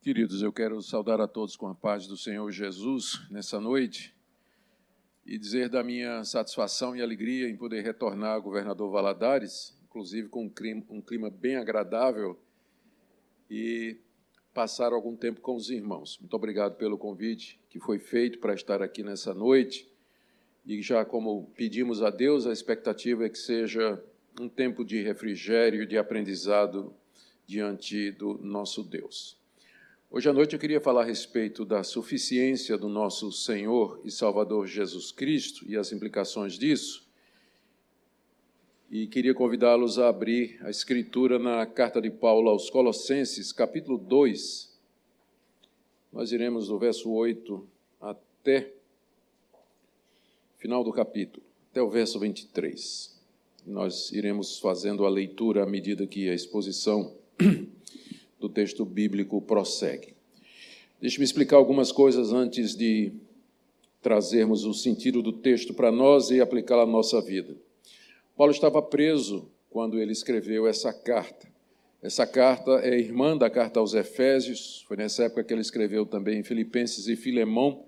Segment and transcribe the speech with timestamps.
[0.00, 4.14] Queridos, eu quero saudar a todos com a paz do Senhor Jesus nessa noite
[5.26, 10.44] e dizer da minha satisfação e alegria em poder retornar ao governador Valadares, inclusive com
[10.44, 12.38] um clima, um clima bem agradável
[13.50, 13.96] e
[14.54, 16.16] passar algum tempo com os irmãos.
[16.20, 19.90] Muito obrigado pelo convite que foi feito para estar aqui nessa noite.
[20.64, 24.00] E já como pedimos a Deus, a expectativa é que seja
[24.40, 26.94] um tempo de refrigério, de aprendizado
[27.44, 29.37] diante do nosso Deus.
[30.10, 34.66] Hoje à noite eu queria falar a respeito da suficiência do nosso Senhor e Salvador
[34.66, 37.06] Jesus Cristo e as implicações disso.
[38.90, 44.80] E queria convidá-los a abrir a escritura na carta de Paulo aos Colossenses, capítulo 2.
[46.10, 47.68] Nós iremos do verso 8
[48.00, 48.72] até
[50.56, 53.14] final do capítulo, até o verso 23.
[53.66, 57.14] Nós iremos fazendo a leitura à medida que a exposição
[58.38, 60.14] do texto bíblico prossegue.
[61.00, 63.12] Deixe-me explicar algumas coisas antes de
[64.00, 67.56] trazermos o sentido do texto para nós e aplicá-lo à nossa vida.
[68.36, 71.48] Paulo estava preso quando ele escreveu essa carta.
[72.00, 76.44] Essa carta é irmã da carta aos Efésios, foi nessa época que ele escreveu também
[76.44, 77.84] Filipenses e Filemão.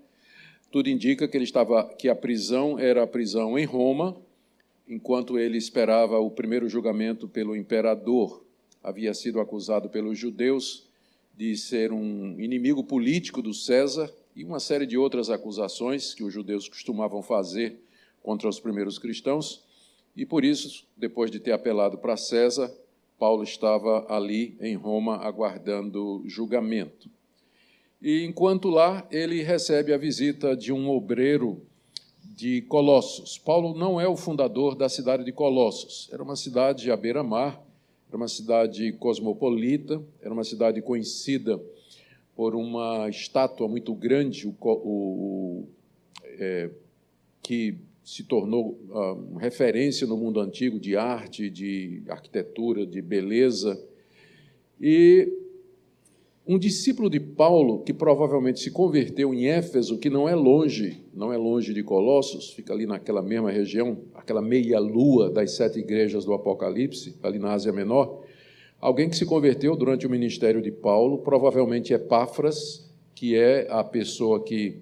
[0.69, 4.17] Tudo indica que ele estava que a prisão era a prisão em Roma,
[4.87, 8.43] enquanto ele esperava o primeiro julgamento pelo imperador
[8.83, 10.87] havia sido acusado pelos judeus
[11.35, 16.33] de ser um inimigo político do César e uma série de outras acusações que os
[16.33, 17.79] judeus costumavam fazer
[18.21, 19.63] contra os primeiros cristãos.
[20.15, 22.71] E por isso, depois de ter apelado para César,
[23.17, 27.09] Paulo estava ali em Roma aguardando julgamento.
[28.01, 31.61] E enquanto lá, ele recebe a visita de um obreiro
[32.23, 33.37] de Colossos.
[33.37, 37.61] Paulo não é o fundador da cidade de Colossos, era uma cidade à beira-mar,
[38.11, 41.57] era uma cidade cosmopolita, era uma cidade conhecida
[42.35, 45.67] por uma estátua muito grande, o, o,
[46.25, 46.69] é,
[47.41, 53.81] que se tornou uh, referência no mundo antigo de arte, de arquitetura, de beleza.
[54.81, 55.31] E
[56.45, 61.31] um discípulo de Paulo, que provavelmente se converteu em Éfeso, que não é longe, não
[61.31, 66.33] é longe de Colossos, fica ali naquela mesma região, aquela meia-lua das sete igrejas do
[66.33, 68.23] Apocalipse, ali na Ásia Menor.
[68.79, 74.43] Alguém que se converteu durante o ministério de Paulo, provavelmente Epáfras, que é a pessoa
[74.43, 74.79] que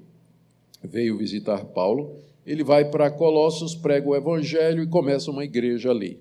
[0.81, 2.15] veio visitar Paulo.
[2.45, 6.19] Ele vai para Colossos, prega o evangelho e começa uma igreja ali.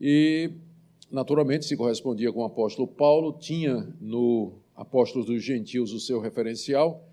[0.00, 0.50] E
[1.12, 7.06] naturalmente se correspondia com o apóstolo Paulo, tinha no Apóstolos dos Gentios o seu referencial,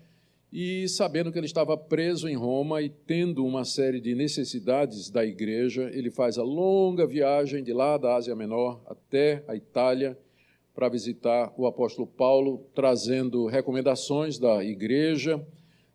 [0.50, 5.24] e sabendo que ele estava preso em Roma e tendo uma série de necessidades da
[5.24, 10.18] igreja, ele faz a longa viagem de lá da Ásia Menor até a Itália
[10.74, 15.40] para visitar o apóstolo Paulo, trazendo recomendações da igreja,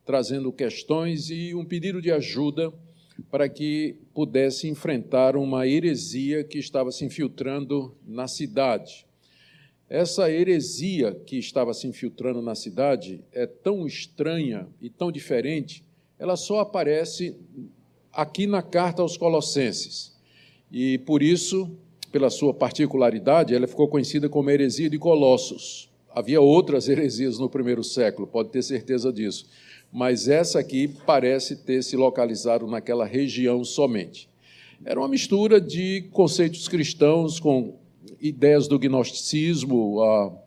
[0.05, 2.71] trazendo questões e um pedido de ajuda
[3.29, 9.05] para que pudesse enfrentar uma heresia que estava se infiltrando na cidade.
[9.89, 15.83] Essa heresia que estava se infiltrando na cidade é tão estranha e tão diferente,
[16.17, 17.37] ela só aparece
[18.13, 20.15] aqui na carta aos Colossenses.
[20.71, 21.77] E por isso,
[22.09, 25.91] pela sua particularidade, ela ficou conhecida como heresia de Colossos.
[26.09, 29.45] Havia outras heresias no primeiro século, pode ter certeza disso
[29.95, 34.27] mas essa aqui parece ter se localizado naquela região somente.
[34.83, 37.75] Era uma mistura de conceitos cristãos com
[38.19, 40.37] ideias do gnosticismo,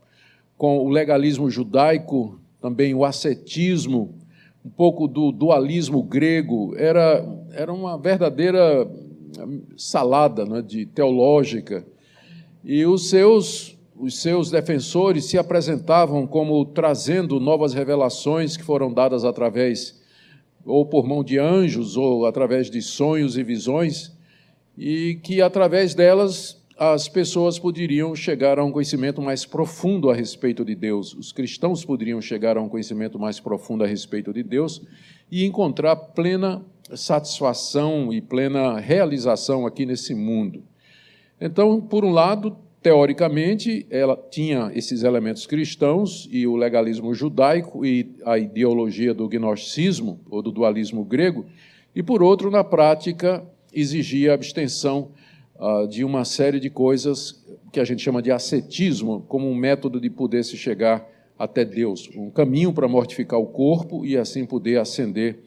[0.54, 4.14] com o legalismo judaico, também o ascetismo,
[4.62, 6.74] um pouco do dualismo grego.
[6.76, 8.86] Era, era uma verdadeira
[9.78, 11.86] salada né, de teológica.
[12.62, 19.24] E os seus os seus defensores se apresentavam como trazendo novas revelações que foram dadas
[19.24, 20.00] através,
[20.64, 24.12] ou por mão de anjos, ou através de sonhos e visões,
[24.76, 30.64] e que através delas as pessoas poderiam chegar a um conhecimento mais profundo a respeito
[30.64, 34.80] de Deus, os cristãos poderiam chegar a um conhecimento mais profundo a respeito de Deus
[35.28, 40.62] e encontrar plena satisfação e plena realização aqui nesse mundo.
[41.40, 48.14] Então, por um lado, teoricamente, ela tinha esses elementos cristãos e o legalismo judaico e
[48.24, 51.46] a ideologia do gnosticismo, ou do dualismo grego,
[51.94, 55.10] e, por outro, na prática, exigia a abstenção
[55.56, 60.00] uh, de uma série de coisas que a gente chama de ascetismo, como um método
[60.00, 61.06] de poder se chegar
[61.38, 65.38] até Deus, um caminho para mortificar o corpo e assim poder ascender,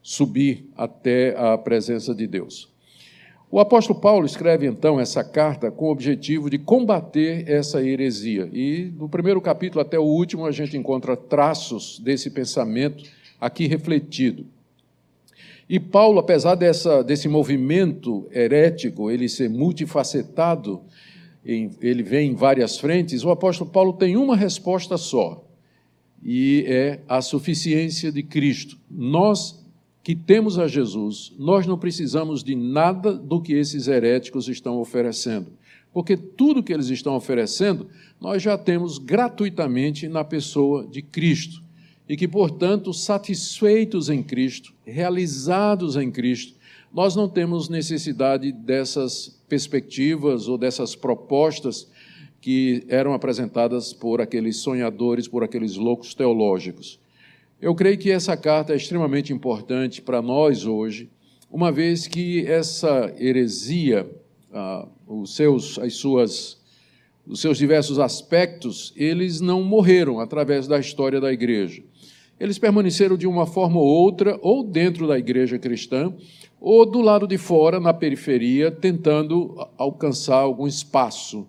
[0.00, 2.71] subir até a presença de Deus.
[3.54, 8.48] O apóstolo Paulo escreve então essa carta com o objetivo de combater essa heresia.
[8.50, 13.04] E do primeiro capítulo até o último a gente encontra traços desse pensamento
[13.38, 14.46] aqui refletido.
[15.68, 20.80] E Paulo, apesar dessa, desse movimento herético, ele ser multifacetado,
[21.44, 25.46] ele vem em várias frentes, o apóstolo Paulo tem uma resposta só,
[26.22, 28.78] e é a suficiência de Cristo.
[28.90, 29.61] Nós
[30.02, 35.52] que temos a Jesus, nós não precisamos de nada do que esses heréticos estão oferecendo,
[35.92, 37.86] porque tudo que eles estão oferecendo,
[38.20, 41.62] nós já temos gratuitamente na pessoa de Cristo.
[42.08, 46.58] E que, portanto, satisfeitos em Cristo, realizados em Cristo,
[46.92, 51.88] nós não temos necessidade dessas perspectivas ou dessas propostas
[52.40, 56.98] que eram apresentadas por aqueles sonhadores, por aqueles loucos teológicos.
[57.62, 61.08] Eu creio que essa carta é extremamente importante para nós hoje,
[61.48, 64.10] uma vez que essa heresia,
[64.52, 66.60] ah, os seus, as suas,
[67.24, 71.84] os seus diversos aspectos, eles não morreram através da história da igreja.
[72.40, 76.12] Eles permaneceram de uma forma ou outra, ou dentro da igreja cristã,
[76.60, 81.46] ou do lado de fora, na periferia, tentando alcançar algum espaço.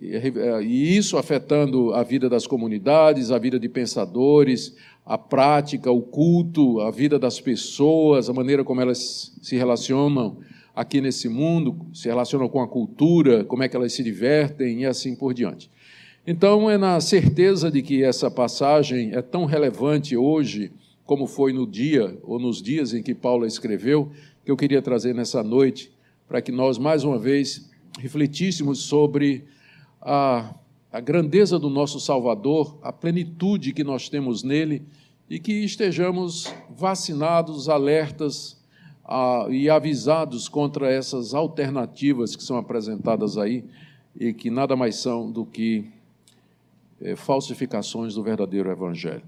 [0.00, 4.74] E isso afetando a vida das comunidades, a vida de pensadores,
[5.06, 10.38] a prática, o culto, a vida das pessoas, a maneira como elas se relacionam
[10.74, 14.84] aqui nesse mundo, se relacionam com a cultura, como é que elas se divertem e
[14.84, 15.70] assim por diante.
[16.26, 20.72] Então, é na certeza de que essa passagem é tão relevante hoje,
[21.04, 24.10] como foi no dia ou nos dias em que Paulo escreveu,
[24.44, 25.92] que eu queria trazer nessa noite,
[26.26, 27.70] para que nós, mais uma vez,
[28.00, 29.44] refletíssemos sobre
[30.02, 30.52] a
[30.96, 34.82] a grandeza do nosso Salvador, a plenitude que nós temos nele
[35.28, 38.64] e que estejamos vacinados, alertas
[39.50, 43.62] e avisados contra essas alternativas que são apresentadas aí
[44.18, 45.84] e que nada mais são do que
[46.98, 49.24] eh, falsificações do verdadeiro Evangelho.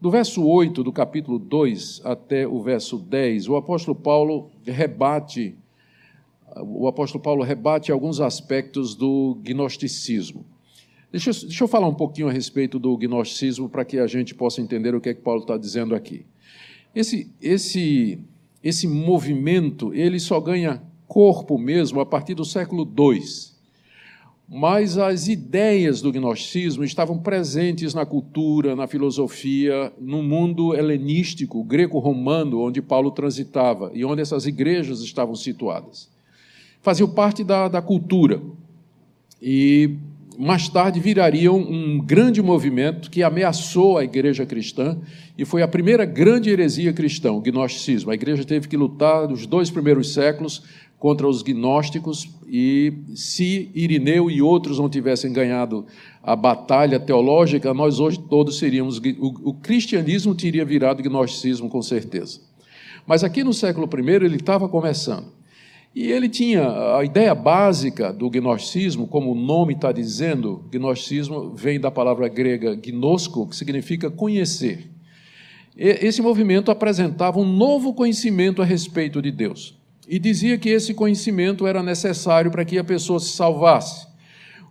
[0.00, 5.54] Do verso 8 do capítulo 2 até o verso 10, o apóstolo Paulo rebate
[6.56, 10.53] o apóstolo Paulo rebate alguns aspectos do gnosticismo.
[11.14, 14.34] Deixa eu, deixa eu falar um pouquinho a respeito do gnosticismo para que a gente
[14.34, 16.26] possa entender o que é que Paulo está dizendo aqui.
[16.92, 18.18] Esse, esse,
[18.60, 23.22] esse movimento ele só ganha corpo mesmo a partir do século II.
[24.48, 32.60] Mas as ideias do gnosticismo estavam presentes na cultura, na filosofia, no mundo helenístico, greco-romano,
[32.60, 36.10] onde Paulo transitava e onde essas igrejas estavam situadas.
[36.82, 38.42] Faziam parte da, da cultura.
[39.40, 39.96] E
[40.38, 44.98] mais tarde virariam um grande movimento que ameaçou a igreja cristã
[45.36, 48.10] e foi a primeira grande heresia cristã, o gnosticismo.
[48.10, 50.62] A igreja teve que lutar nos dois primeiros séculos
[50.98, 55.86] contra os gnósticos e se Irineu e outros não tivessem ganhado
[56.22, 62.40] a batalha teológica, nós hoje todos seríamos o, o cristianismo teria virado gnosticismo com certeza.
[63.06, 65.26] Mas aqui no século I ele estava começando.
[65.94, 71.78] E ele tinha a ideia básica do gnosticismo, como o nome está dizendo, gnosticismo vem
[71.78, 74.90] da palavra grega gnosko, que significa conhecer.
[75.76, 79.76] Esse movimento apresentava um novo conhecimento a respeito de Deus
[80.08, 84.06] e dizia que esse conhecimento era necessário para que a pessoa se salvasse.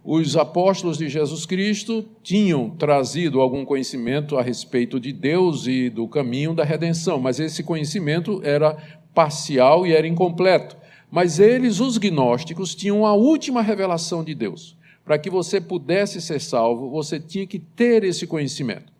[0.03, 6.05] Os apóstolos de Jesus Cristo tinham trazido algum conhecimento a respeito de Deus e do
[6.05, 8.77] caminho da redenção, mas esse conhecimento era
[9.13, 10.82] parcial e era incompleto.
[11.13, 14.75] Mas eles, os gnósticos, tinham a última revelação de Deus.
[15.05, 18.91] Para que você pudesse ser salvo, você tinha que ter esse conhecimento.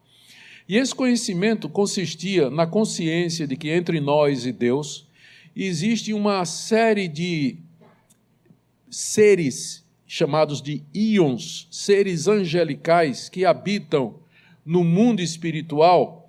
[0.69, 5.07] E esse conhecimento consistia na consciência de que entre nós e Deus
[5.55, 7.57] existe uma série de
[8.91, 14.19] seres chamados de íons, seres angelicais que habitam
[14.63, 16.22] no mundo espiritual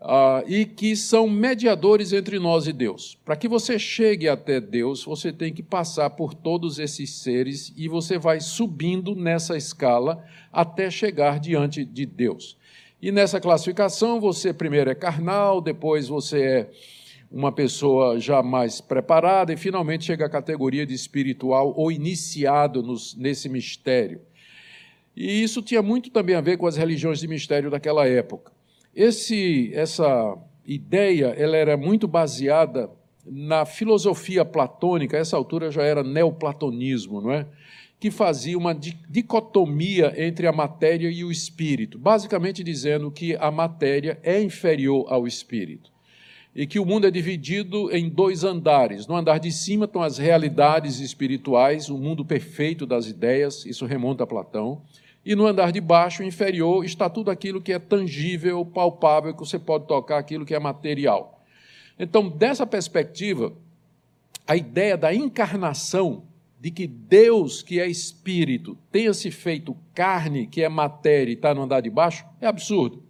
[0.00, 3.18] Uh, e que são mediadores entre nós e Deus.
[3.22, 7.86] Para que você chegue até Deus, você tem que passar por todos esses seres e
[7.86, 12.56] você vai subindo nessa escala até chegar diante de Deus.
[13.02, 16.70] E nessa classificação, você primeiro é carnal, depois você é
[17.30, 23.14] uma pessoa já mais preparada e finalmente chega à categoria de espiritual ou iniciado nos,
[23.14, 24.20] nesse mistério.
[25.14, 28.52] E isso tinha muito também a ver com as religiões de mistério daquela época.
[28.94, 32.90] Esse, essa ideia ela era muito baseada
[33.24, 37.46] na filosofia platônica, essa altura já era neoplatonismo, não é?
[38.00, 44.18] que fazia uma dicotomia entre a matéria e o espírito, basicamente dizendo que a matéria
[44.22, 45.90] é inferior ao espírito.
[46.52, 49.06] e que o mundo é dividido em dois andares.
[49.06, 54.24] No andar de cima estão as realidades espirituais, o mundo perfeito das ideias, isso remonta
[54.24, 54.82] a Platão.
[55.24, 59.58] E no andar de baixo, inferior, está tudo aquilo que é tangível, palpável, que você
[59.58, 61.42] pode tocar, aquilo que é material.
[61.98, 63.52] Então, dessa perspectiva,
[64.46, 66.24] a ideia da encarnação,
[66.58, 71.54] de que Deus, que é espírito, tenha se feito carne, que é matéria, e está
[71.54, 73.02] no andar de baixo, é absurdo.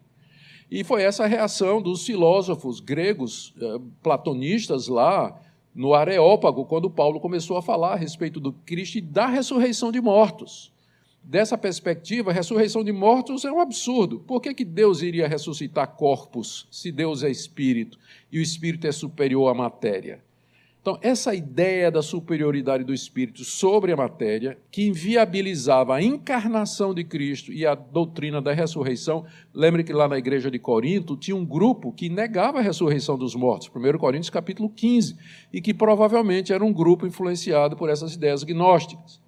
[0.70, 5.36] E foi essa a reação dos filósofos gregos, eh, platonistas lá
[5.74, 10.00] no Areópago, quando Paulo começou a falar a respeito do Cristo e da ressurreição de
[10.00, 10.72] mortos.
[11.22, 14.20] Dessa perspectiva, a ressurreição de mortos é um absurdo.
[14.20, 17.98] Por que, que Deus iria ressuscitar corpos se Deus é espírito
[18.32, 20.22] e o espírito é superior à matéria?
[20.82, 27.04] Então, essa ideia da superioridade do Espírito sobre a matéria, que inviabilizava a encarnação de
[27.04, 31.44] Cristo e a doutrina da ressurreição, lembre que lá na igreja de Corinto tinha um
[31.44, 35.18] grupo que negava a ressurreição dos mortos, 1 Coríntios capítulo 15,
[35.52, 39.20] e que provavelmente era um grupo influenciado por essas ideias gnósticas.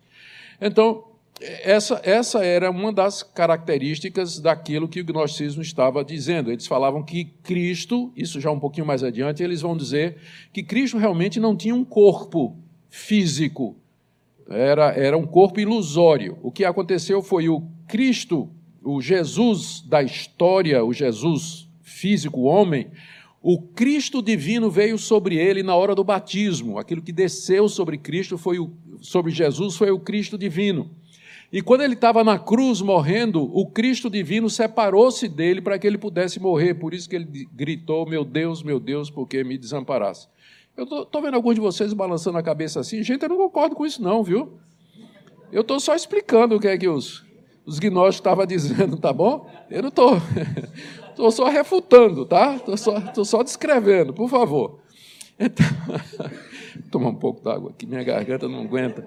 [0.58, 1.11] Então,
[1.42, 6.50] essa, essa era uma das características daquilo que o gnosticismo estava dizendo.
[6.50, 10.16] Eles falavam que Cristo, isso já um pouquinho mais adiante, eles vão dizer
[10.52, 12.56] que Cristo realmente não tinha um corpo
[12.88, 13.76] físico,
[14.48, 16.38] era, era um corpo ilusório.
[16.42, 18.48] O que aconteceu foi o Cristo,
[18.82, 22.88] o Jesus da história, o Jesus físico, homem,
[23.42, 26.78] o Cristo divino veio sobre ele na hora do batismo.
[26.78, 30.90] Aquilo que desceu sobre Cristo foi o, sobre Jesus foi o Cristo divino.
[31.52, 35.98] E quando ele estava na cruz morrendo, o Cristo divino separou-se dele para que ele
[35.98, 36.74] pudesse morrer.
[36.74, 40.28] Por isso que ele gritou: Meu Deus, meu Deus, por que me desamparasse?
[40.74, 43.02] Eu estou vendo alguns de vocês balançando a cabeça assim.
[43.02, 44.54] Gente, eu não concordo com isso, não, viu?
[45.52, 47.22] Eu estou só explicando o que é que os,
[47.66, 49.46] os gnósticos estavam dizendo, tá bom?
[49.70, 50.16] Eu não estou.
[51.12, 52.56] Estou só refutando, tá?
[52.56, 54.78] Estou só, tô só descrevendo, por favor.
[55.38, 55.66] Então,
[56.90, 59.06] tomar um pouco d'água aqui, minha garganta não aguenta.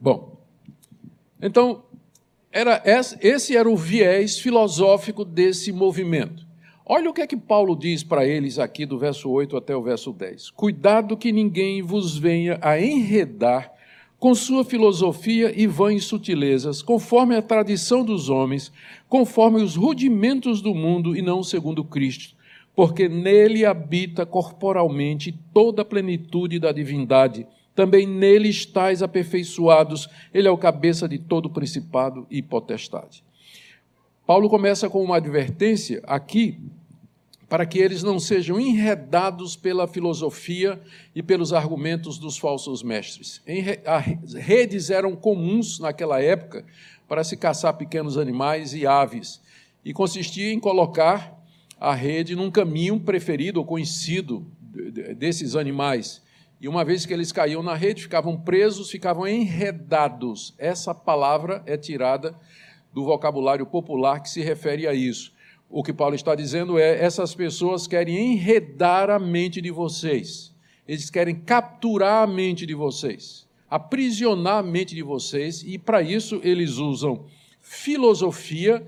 [0.00, 0.36] Bom,
[1.40, 1.82] então,
[2.50, 6.46] era esse era o viés filosófico desse movimento.
[6.84, 9.82] Olha o que é que Paulo diz para eles aqui do verso 8 até o
[9.82, 10.50] verso 10.
[10.50, 13.72] Cuidado que ninguém vos venha a enredar
[14.18, 18.72] com sua filosofia e vãs sutilezas, conforme a tradição dos homens,
[19.08, 22.34] conforme os rudimentos do mundo e não segundo Cristo,
[22.74, 27.46] porque nele habita corporalmente toda a plenitude da divindade
[27.76, 33.22] também nele estáis aperfeiçoados, ele é o cabeça de todo principado e potestade.
[34.26, 36.58] Paulo começa com uma advertência aqui,
[37.48, 40.80] para que eles não sejam enredados pela filosofia
[41.14, 43.40] e pelos argumentos dos falsos mestres.
[44.34, 46.64] Redes eram comuns naquela época
[47.06, 49.40] para se caçar pequenos animais e aves,
[49.84, 51.40] e consistia em colocar
[51.78, 54.44] a rede num caminho preferido ou conhecido
[55.16, 56.25] desses animais.
[56.60, 60.54] E uma vez que eles caíam na rede, ficavam presos, ficavam enredados.
[60.58, 62.34] Essa palavra é tirada
[62.94, 65.34] do vocabulário popular que se refere a isso.
[65.68, 70.54] O que Paulo está dizendo é: essas pessoas querem enredar a mente de vocês,
[70.88, 76.40] eles querem capturar a mente de vocês, aprisionar a mente de vocês, e para isso
[76.42, 77.26] eles usam
[77.60, 78.86] filosofia.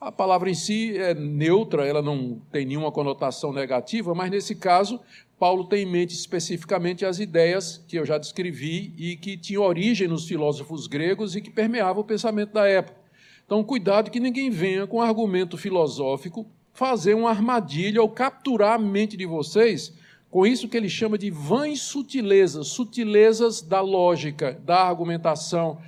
[0.00, 5.00] A palavra em si é neutra, ela não tem nenhuma conotação negativa, mas nesse caso
[5.38, 10.08] Paulo tem em mente especificamente as ideias que eu já descrevi e que tinham origem
[10.08, 12.98] nos filósofos gregos e que permeavam o pensamento da época.
[13.44, 19.16] Então, cuidado que ninguém venha com argumento filosófico fazer uma armadilha ou capturar a mente
[19.16, 19.92] de vocês
[20.30, 25.78] com isso que ele chama de vãs sutilezas, sutilezas da lógica, da argumentação,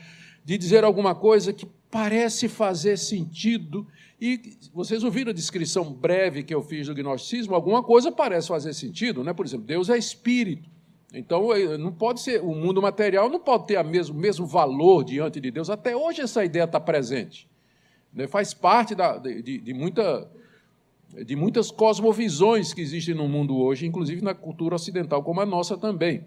[0.44, 3.84] de dizer alguma coisa que parece fazer sentido
[4.20, 7.54] e vocês ouviram a descrição breve que eu fiz do gnosticismo?
[7.54, 9.34] Alguma coisa parece fazer sentido, né?
[9.34, 10.70] Por exemplo, Deus é espírito.
[11.12, 15.04] Então, eh, não pode ser, o mundo material não pode ter o mesmo, mesmo valor
[15.04, 15.68] diante de Deus.
[15.68, 17.48] Até hoje essa ideia está presente.
[18.12, 18.26] Né?
[18.26, 20.30] Faz parte da, de, de, muita,
[21.24, 25.76] de muitas cosmovisões que existem no mundo hoje, inclusive na cultura ocidental, como a nossa
[25.76, 26.24] também.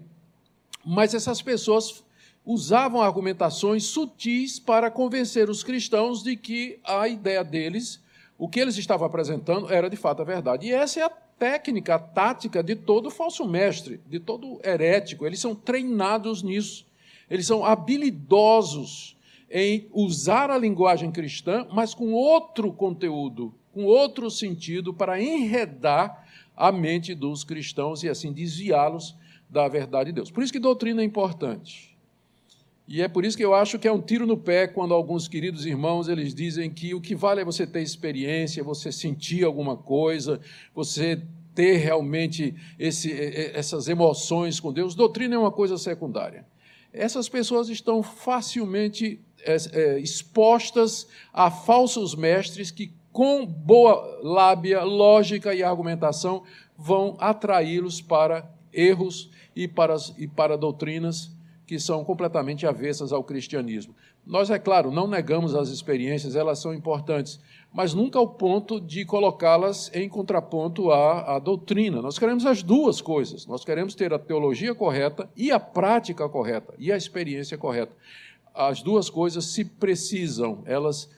[0.84, 2.04] Mas essas pessoas
[2.44, 8.00] usavam argumentações sutis para convencer os cristãos de que a ideia deles,
[8.38, 10.66] o que eles estavam apresentando, era de fato a verdade.
[10.66, 15.26] E essa é a técnica, a tática de todo falso mestre, de todo herético.
[15.26, 16.86] Eles são treinados nisso.
[17.30, 19.16] Eles são habilidosos
[19.50, 26.70] em usar a linguagem cristã, mas com outro conteúdo, com outro sentido, para enredar a
[26.70, 29.16] mente dos cristãos e assim desviá-los
[29.48, 30.30] da verdade de Deus.
[30.30, 31.89] Por isso que doutrina é importante.
[32.90, 35.28] E é por isso que eu acho que é um tiro no pé quando alguns
[35.28, 39.76] queridos irmãos eles dizem que o que vale é você ter experiência, você sentir alguma
[39.76, 40.40] coisa,
[40.74, 41.22] você
[41.54, 43.12] ter realmente esse,
[43.54, 44.96] essas emoções com Deus.
[44.96, 46.44] Doutrina é uma coisa secundária.
[46.92, 55.54] Essas pessoas estão facilmente é, é, expostas a falsos mestres que, com boa lábia, lógica
[55.54, 56.42] e argumentação,
[56.76, 61.38] vão atraí-los para erros e para, e para doutrinas
[61.70, 63.94] que são completamente avessas ao cristianismo.
[64.26, 67.38] Nós, é claro, não negamos as experiências, elas são importantes,
[67.72, 72.02] mas nunca ao ponto de colocá-las em contraponto à, à, doutrina.
[72.02, 73.46] Nós queremos as duas coisas.
[73.46, 77.92] Nós queremos ter a teologia correta e a prática correta e a experiência correta.
[78.52, 81.08] As duas coisas se precisam, elas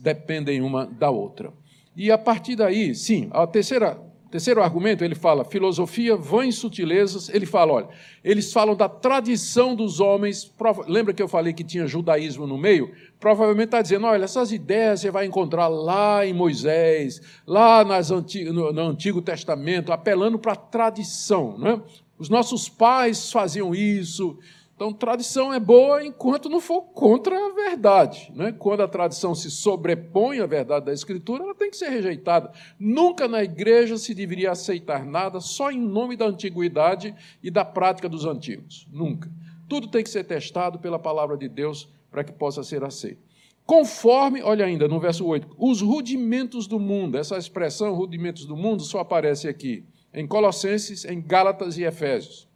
[0.00, 1.52] dependem uma da outra.
[1.94, 3.96] E a partir daí, sim, a terceira
[4.34, 7.28] Terceiro argumento, ele fala filosofia, vãs sutilezas.
[7.28, 7.88] Ele fala, olha,
[8.24, 10.52] eles falam da tradição dos homens.
[10.88, 12.90] Lembra que eu falei que tinha judaísmo no meio?
[13.20, 18.72] Provavelmente está dizendo, olha, essas ideias você vai encontrar lá em Moisés, lá nas no,
[18.72, 21.56] no Antigo Testamento, apelando para a tradição.
[21.56, 21.80] Não é?
[22.18, 24.36] Os nossos pais faziam isso,
[24.74, 28.32] então, tradição é boa enquanto não for contra a verdade.
[28.34, 28.50] Né?
[28.50, 32.50] Quando a tradição se sobrepõe à verdade da Escritura, ela tem que ser rejeitada.
[32.78, 38.08] Nunca na igreja se deveria aceitar nada só em nome da antiguidade e da prática
[38.08, 38.88] dos antigos.
[38.92, 39.30] Nunca.
[39.68, 43.22] Tudo tem que ser testado pela palavra de Deus para que possa ser aceito.
[43.64, 48.82] Conforme, olha ainda no verso 8, os rudimentos do mundo, essa expressão rudimentos do mundo
[48.82, 52.48] só aparece aqui em Colossenses, em Gálatas e Efésios.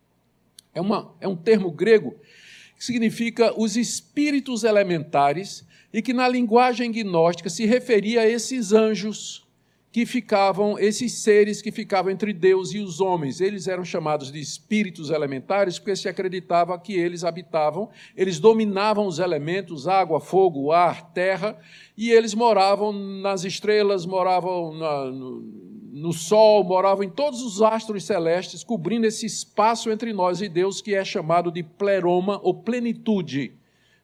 [0.79, 2.15] É, uma, é um termo grego
[2.77, 9.48] que significa os espíritos elementares e que na linguagem gnóstica se referia a esses anjos
[9.91, 13.41] que ficavam, esses seres que ficavam entre Deus e os homens.
[13.41, 19.19] Eles eram chamados de espíritos elementares porque se acreditava que eles habitavam, eles dominavam os
[19.19, 21.59] elementos, água, fogo, ar, terra,
[21.97, 25.41] e eles moravam nas estrelas, moravam na, no,
[25.91, 30.83] no Sol, moravam em todos os astros celestes, cobrindo esse espaço entre nós e Deus,
[30.83, 33.55] que é chamado de pleroma ou plenitude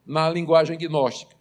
[0.06, 1.34] na linguagem gnóstica.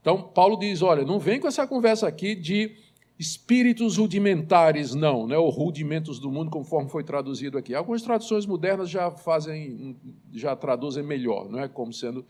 [0.00, 2.76] Então, Paulo diz: olha, não vem com essa conversa aqui de
[3.18, 7.74] espíritos rudimentares, não, né, ou rudimentos do mundo, conforme foi traduzido aqui.
[7.74, 9.96] Algumas traduções modernas já fazem,
[10.32, 12.24] já traduzem melhor, não é como sendo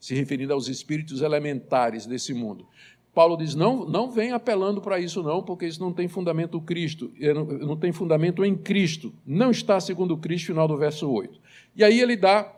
[0.00, 2.66] se referindo aos espíritos elementares desse mundo.
[3.14, 7.12] Paulo diz: não, não vem apelando para isso, não, porque isso não tem fundamento Cristo,
[7.60, 9.12] não tem fundamento em Cristo.
[9.24, 11.38] Não está segundo Cristo, final do verso 8.
[11.76, 12.52] E aí ele dá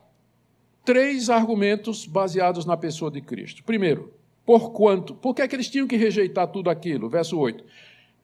[0.84, 3.62] três argumentos baseados na pessoa de Cristo.
[3.62, 4.13] Primeiro,
[4.44, 5.14] por quanto?
[5.14, 7.09] Por que, é que eles tinham que rejeitar tudo aquilo?
[7.09, 7.64] Verso 8.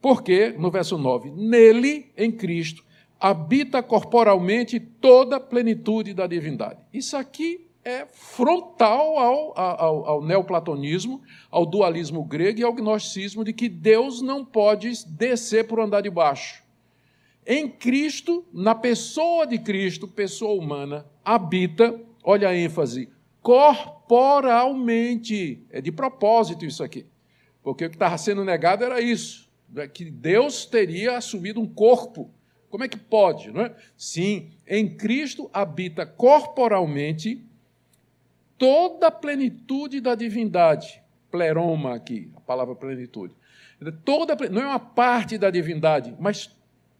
[0.00, 2.84] Porque, no verso 9, nele, em Cristo,
[3.18, 6.80] habita corporalmente toda a plenitude da divindade.
[6.92, 13.52] Isso aqui é frontal ao, ao, ao, neoplatonismo, ao dualismo grego e ao gnosticismo de
[13.52, 16.62] que Deus não pode descer por andar de baixo.
[17.46, 23.08] Em Cristo, na pessoa de Cristo, pessoa humana, habita, olha a ênfase,
[23.42, 23.99] corporalmente.
[25.70, 27.06] É de propósito isso aqui.
[27.62, 32.30] Porque o que estava sendo negado era isso, né, que Deus teria assumido um corpo.
[32.70, 33.50] Como é que pode?
[33.50, 33.74] Não é?
[33.96, 37.44] Sim, em Cristo habita corporalmente
[38.56, 41.02] toda a plenitude da divindade.
[41.30, 43.34] Pleroma aqui, a palavra plenitude.
[44.04, 46.54] Toda, não é uma parte da divindade, mas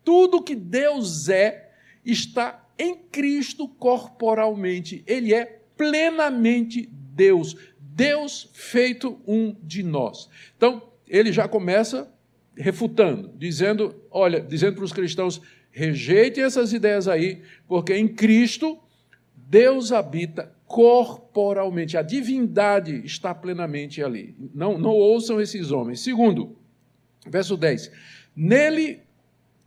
[0.05, 1.71] tudo que Deus é
[2.05, 5.05] está em Cristo corporalmente.
[5.07, 6.91] Ele é plenamente
[7.21, 7.55] Deus.
[7.79, 10.31] Deus feito um de nós.
[10.57, 12.11] Então, ele já começa
[12.57, 18.79] refutando, dizendo, olha, dizendo para os cristãos, rejeitem essas ideias aí, porque em Cristo
[19.37, 21.99] Deus habita corporalmente.
[21.99, 24.35] A divindade está plenamente ali.
[24.55, 26.01] Não, não ouçam esses homens.
[26.01, 26.57] Segundo,
[27.27, 27.93] verso 10.
[28.35, 29.01] Nele,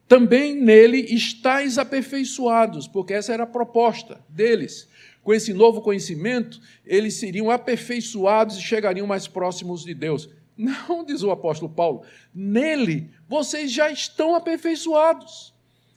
[0.08, 4.90] também nele estáis aperfeiçoados, porque essa era a proposta deles.
[5.24, 10.30] Com esse novo conhecimento, eles seriam aperfeiçoados e chegariam mais próximos de Deus.
[10.56, 15.54] Não, diz o apóstolo Paulo, nele vocês já estão aperfeiçoados.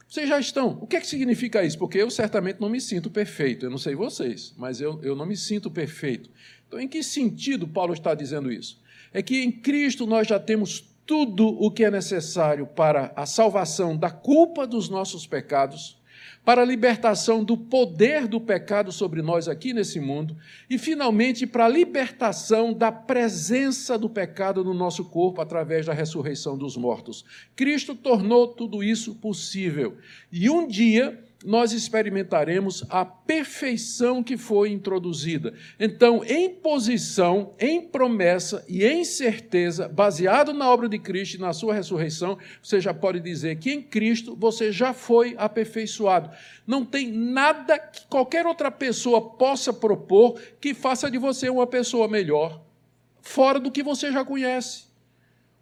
[0.08, 0.78] Vocês já estão.
[0.80, 1.76] O que é que significa isso?
[1.78, 3.66] Porque eu certamente não me sinto perfeito.
[3.66, 6.30] Eu não sei vocês, mas eu, eu não me sinto perfeito.
[6.66, 8.80] Então, em que sentido Paulo está dizendo isso?
[9.12, 13.96] É que em Cristo nós já temos tudo o que é necessário para a salvação
[13.96, 16.00] da culpa dos nossos pecados,
[16.46, 20.36] para a libertação do poder do pecado sobre nós aqui nesse mundo
[20.70, 26.56] e, finalmente, para a libertação da presença do pecado no nosso corpo através da ressurreição
[26.56, 27.24] dos mortos.
[27.56, 29.96] Cristo tornou tudo isso possível.
[30.30, 35.52] E um dia nós experimentaremos a perfeição que foi introduzida.
[35.78, 41.52] Então, em posição, em promessa e em certeza, baseado na obra de Cristo e na
[41.52, 46.30] sua ressurreição, você já pode dizer que em Cristo você já foi aperfeiçoado.
[46.66, 52.08] Não tem nada que qualquer outra pessoa possa propor que faça de você uma pessoa
[52.08, 52.62] melhor,
[53.20, 54.86] fora do que você já conhece.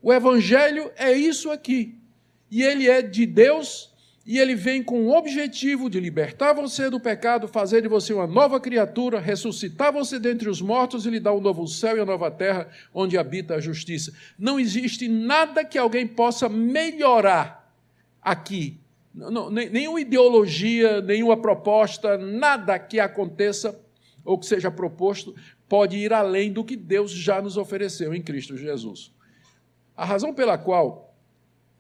[0.00, 1.98] O Evangelho é isso aqui.
[2.50, 3.93] E ele é de Deus
[4.26, 8.26] e ele vem com o objetivo de libertar você do pecado, fazer de você uma
[8.26, 12.06] nova criatura, ressuscitar você dentre os mortos e lhe dar um novo céu e uma
[12.06, 14.14] nova terra onde habita a justiça.
[14.38, 17.70] Não existe nada que alguém possa melhorar
[18.22, 18.80] aqui.
[19.14, 23.78] Não, nenhuma ideologia, nenhuma proposta, nada que aconteça
[24.24, 25.34] ou que seja proposto
[25.68, 29.12] pode ir além do que Deus já nos ofereceu em Cristo Jesus.
[29.94, 31.13] A razão pela qual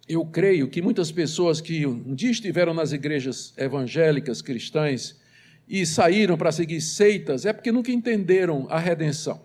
[0.08, 5.18] eu creio que muitas pessoas que um dia estiveram nas igrejas evangélicas cristãs
[5.66, 9.44] e saíram para seguir seitas é porque nunca entenderam a redenção,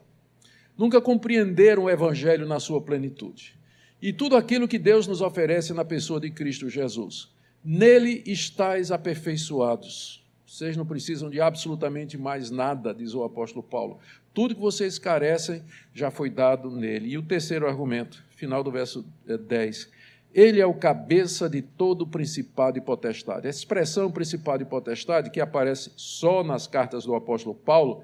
[0.77, 3.57] nunca compreenderam o evangelho na sua plenitude.
[4.01, 7.29] E tudo aquilo que Deus nos oferece na pessoa de Cristo Jesus.
[7.63, 10.25] Nele estáis aperfeiçoados.
[10.47, 13.99] Vocês não precisam de absolutamente mais nada, diz o apóstolo Paulo.
[14.33, 17.09] Tudo que vocês carecem já foi dado nele.
[17.09, 19.98] E o terceiro argumento, final do verso 10 eh,
[20.33, 23.47] ele é o cabeça de todo principado e potestade.
[23.47, 28.03] A expressão principado e potestade, que aparece só nas cartas do apóstolo Paulo,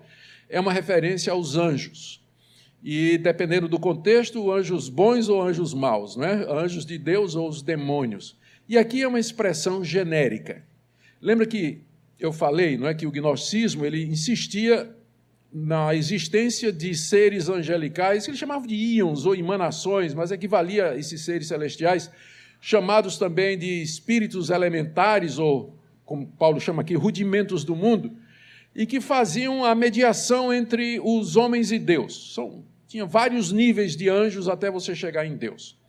[0.50, 2.24] é uma referência aos anjos.
[2.84, 6.46] E dependendo do contexto, anjos bons ou anjos maus, né?
[6.50, 8.38] anjos de Deus ou os demônios.
[8.68, 10.64] E aqui é uma expressão genérica.
[11.22, 11.82] Lembra que
[12.20, 14.96] eu falei, não é que o gnosticismo ele insistia
[15.58, 20.98] na existência de seres angelicais, que ele chamava de íons ou emanações, mas equivalia a
[20.98, 22.12] esses seres celestiais,
[22.60, 28.12] chamados também de espíritos elementares, ou, como Paulo chama aqui, rudimentos do mundo,
[28.76, 32.34] e que faziam a mediação entre os homens e Deus.
[32.34, 35.80] São, tinha vários níveis de anjos até você chegar em Deus.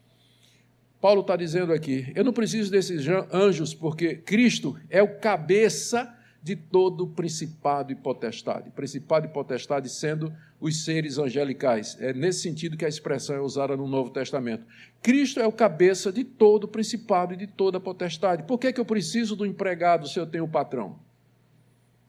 [1.01, 6.16] Paulo está dizendo aqui: eu não preciso desses anjos, porque Cristo é o cabeça
[6.47, 8.71] de todo principado e potestade.
[8.71, 11.97] Principado e potestade sendo os seres angelicais.
[11.99, 14.65] É nesse sentido que a expressão é usada no Novo Testamento.
[15.03, 18.45] Cristo é o cabeça de todo principado e de toda potestade.
[18.45, 21.01] Por que, que eu preciso do empregado se eu tenho o patrão?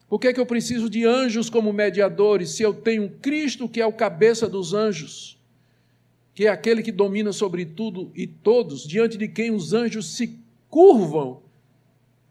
[0.08, 3.86] Por que, que eu preciso de anjos como mediadores se eu tenho Cristo que é
[3.86, 5.36] o cabeça dos anjos?
[6.32, 10.38] Que é aquele que domina sobre tudo e todos, diante de quem os anjos se
[10.70, 11.42] curvam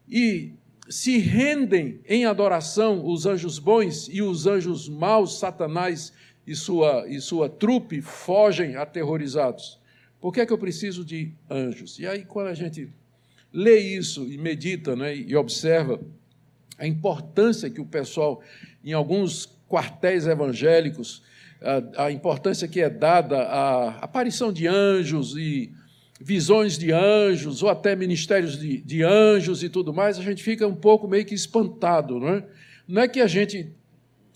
[0.07, 0.53] e
[0.89, 6.13] se rendem em adoração os anjos bons e os anjos maus, Satanás
[6.45, 9.79] e sua, e sua trupe, fogem aterrorizados.
[10.19, 11.99] Por que é que eu preciso de anjos?
[11.99, 12.89] E aí, quando a gente
[13.51, 15.99] lê isso e medita né, e observa
[16.77, 18.41] a importância que o pessoal,
[18.83, 21.23] em alguns quartéis evangélicos,
[21.61, 25.71] a, a importância que é dada à aparição de anjos e
[26.19, 30.67] visões de anjos, ou até ministérios de, de, anjos e tudo mais, a gente fica
[30.67, 32.45] um pouco meio que espantado, não é?
[32.87, 33.71] Não é que a gente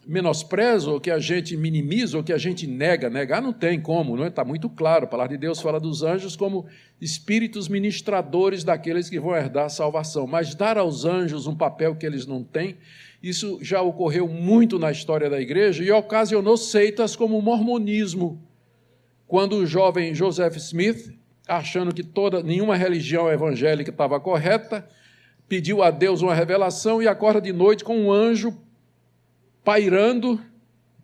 [0.06, 3.10] menospreza, ou que a gente minimiza, ou que a gente nega.
[3.10, 4.28] Negar não tem como, não é?
[4.28, 5.06] Está muito claro.
[5.06, 6.66] A palavra de Deus fala dos anjos como
[7.00, 10.26] espíritos ministradores daqueles que vão herdar a salvação.
[10.26, 12.78] Mas dar aos anjos um papel que eles não têm,
[13.22, 18.42] isso já ocorreu muito na história da igreja e ocasionou seitas como o mormonismo.
[19.28, 21.21] Quando o jovem Joseph Smith,
[21.58, 24.88] achando que toda nenhuma religião evangélica estava correta,
[25.50, 28.58] pediu a Deus uma revelação e acorda de noite com um anjo
[29.62, 30.40] pairando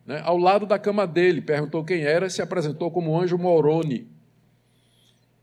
[0.06, 1.42] né, ao lado da cama dele.
[1.42, 4.08] Perguntou quem era, se apresentou como um anjo Moroni.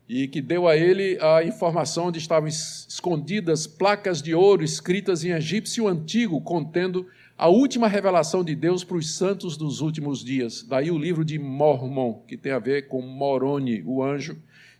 [0.09, 5.31] E que deu a ele a informação onde estavam escondidas placas de ouro escritas em
[5.31, 10.63] egípcio antigo, contendo a última revelação de Deus para os santos dos últimos dias.
[10.63, 14.37] Daí o livro de Mormon, que tem a ver com Moroni, o anjo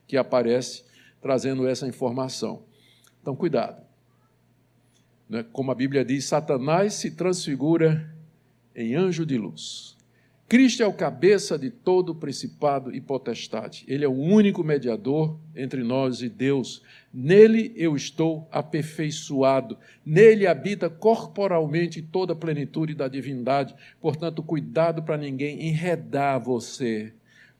[0.07, 0.83] que aparece
[1.21, 2.63] trazendo essa informação.
[3.21, 3.83] Então, cuidado.
[5.27, 5.43] Né?
[5.51, 8.13] Como a Bíblia diz, Satanás se transfigura
[8.75, 9.95] em anjo de luz.
[10.47, 13.83] Cristo é o cabeça de todo principado e potestade.
[13.87, 16.83] Ele é o único mediador entre nós e Deus.
[17.11, 19.75] Nele eu estou aperfeiçoado.
[20.05, 23.73] Nele habita corporalmente toda a plenitude da divindade.
[23.99, 27.11] Portanto, cuidado para ninguém enredar você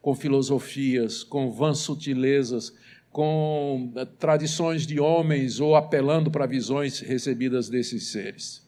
[0.06, 2.72] com filosofias, com vãs sutilezas,
[3.10, 8.64] com eh, tradições de homens ou apelando para visões recebidas desses seres.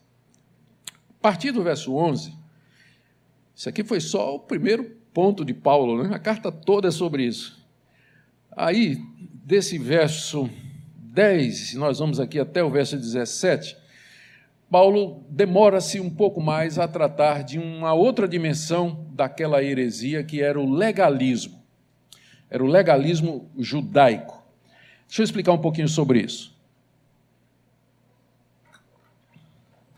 [0.85, 2.33] A partir do verso 11,
[3.55, 6.13] isso aqui foi só o primeiro ponto de Paulo, né?
[6.13, 7.65] a carta toda é sobre isso.
[8.51, 9.01] Aí,
[9.45, 10.49] desse verso
[10.97, 13.77] 10, nós vamos aqui até o verso 17,
[14.69, 20.59] Paulo demora-se um pouco mais a tratar de uma outra dimensão daquela heresia que era
[20.59, 21.59] o legalismo.
[22.49, 24.43] Era o legalismo judaico.
[25.07, 26.55] Deixa eu explicar um pouquinho sobre isso.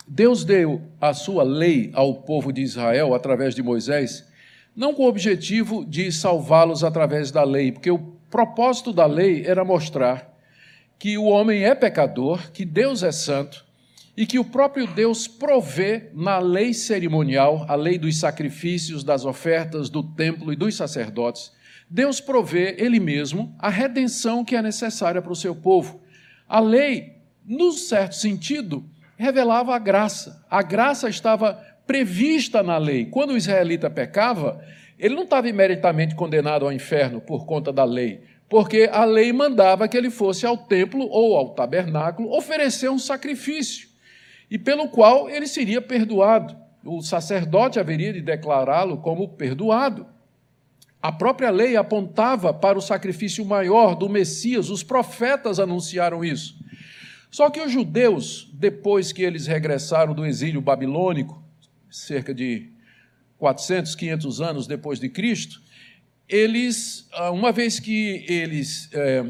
[0.08, 4.28] Deus deu a sua lei ao povo de Israel através de Moisés,
[4.74, 9.66] não com o objetivo de salvá-los através da lei, porque o propósito da lei era
[9.66, 10.34] mostrar
[10.98, 13.66] que o homem é pecador, que Deus é santo
[14.16, 19.90] e que o próprio Deus provê na lei cerimonial, a lei dos sacrifícios, das ofertas,
[19.90, 21.52] do templo e dos sacerdotes.
[21.90, 26.02] Deus provê ele mesmo a redenção que é necessária para o seu povo.
[26.48, 28.86] A lei, no certo sentido,
[29.18, 30.44] revelava a graça.
[30.50, 31.54] A graça estava
[31.86, 33.06] prevista na lei.
[33.06, 34.64] Quando o israelita pecava,
[34.98, 39.88] ele não estava imediatamente condenado ao inferno por conta da lei, porque a lei mandava
[39.88, 43.90] que ele fosse ao templo ou ao tabernáculo oferecer um sacrifício,
[44.52, 46.58] e pelo qual ele seria perdoado.
[46.84, 50.06] O sacerdote haveria de declará-lo como perdoado.
[51.02, 56.60] A própria lei apontava para o sacrifício maior do Messias, os profetas anunciaram isso.
[57.32, 61.42] Só que os judeus, depois que eles regressaram do exílio babilônico,
[61.90, 62.70] cerca de
[63.38, 65.62] 400, 500 anos depois de Cristo,
[66.28, 69.24] eles, ah, uma vez que eles é,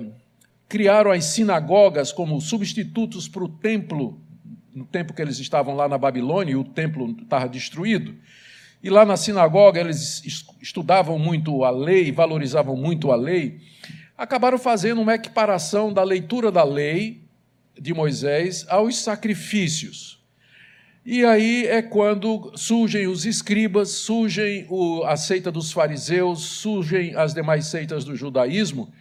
[0.68, 4.20] criaram as sinagogas como substitutos para o templo,
[4.74, 8.16] no tempo que eles estavam lá na Babilônia, e o templo estava destruído,
[8.84, 10.24] e lá na sinagoga eles
[10.62, 13.60] estudavam muito a lei, valorizavam muito a lei,
[14.18, 17.22] acabaram fazendo uma equiparação da leitura da lei
[17.80, 20.20] de Moisés aos sacrifícios.
[21.04, 24.68] E aí é quando surgem os escribas, surgem
[25.06, 28.94] a seita dos fariseus, surgem as demais seitas do judaísmo,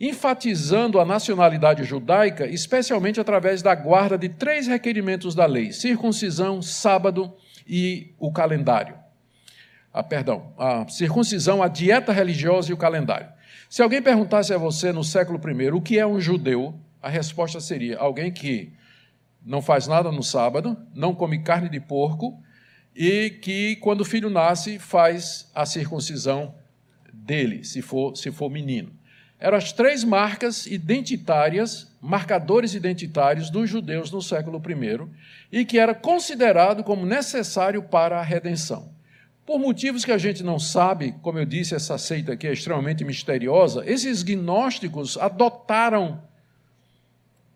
[0.00, 7.34] enfatizando a nacionalidade judaica, especialmente através da guarda de três requerimentos da lei: circuncisão, sábado
[7.66, 8.96] e o calendário.
[9.92, 13.28] Ah, perdão, a circuncisão, a dieta religiosa e o calendário.
[13.68, 17.60] Se alguém perguntasse a você no século I o que é um judeu, a resposta
[17.60, 18.72] seria: alguém que
[19.44, 22.42] não faz nada no sábado, não come carne de porco
[22.94, 26.54] e que, quando o filho nasce, faz a circuncisão
[27.12, 28.92] dele, se for, se for menino.
[29.42, 35.08] Eram as três marcas identitárias, marcadores identitários dos judeus no século I
[35.50, 38.88] e que era considerado como necessário para a redenção.
[39.44, 43.04] Por motivos que a gente não sabe, como eu disse, essa seita aqui é extremamente
[43.04, 46.22] misteriosa, esses gnósticos adotaram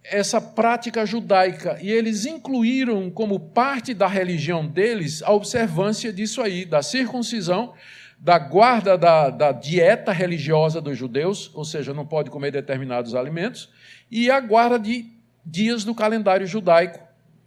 [0.03, 6.65] essa prática judaica e eles incluíram como parte da religião deles a observância disso aí,
[6.65, 7.75] da circuncisão,
[8.19, 13.71] da guarda da, da dieta religiosa dos judeus, ou seja, não pode comer determinados alimentos,
[14.11, 15.07] e a guarda de
[15.45, 16.99] dias do calendário judaico,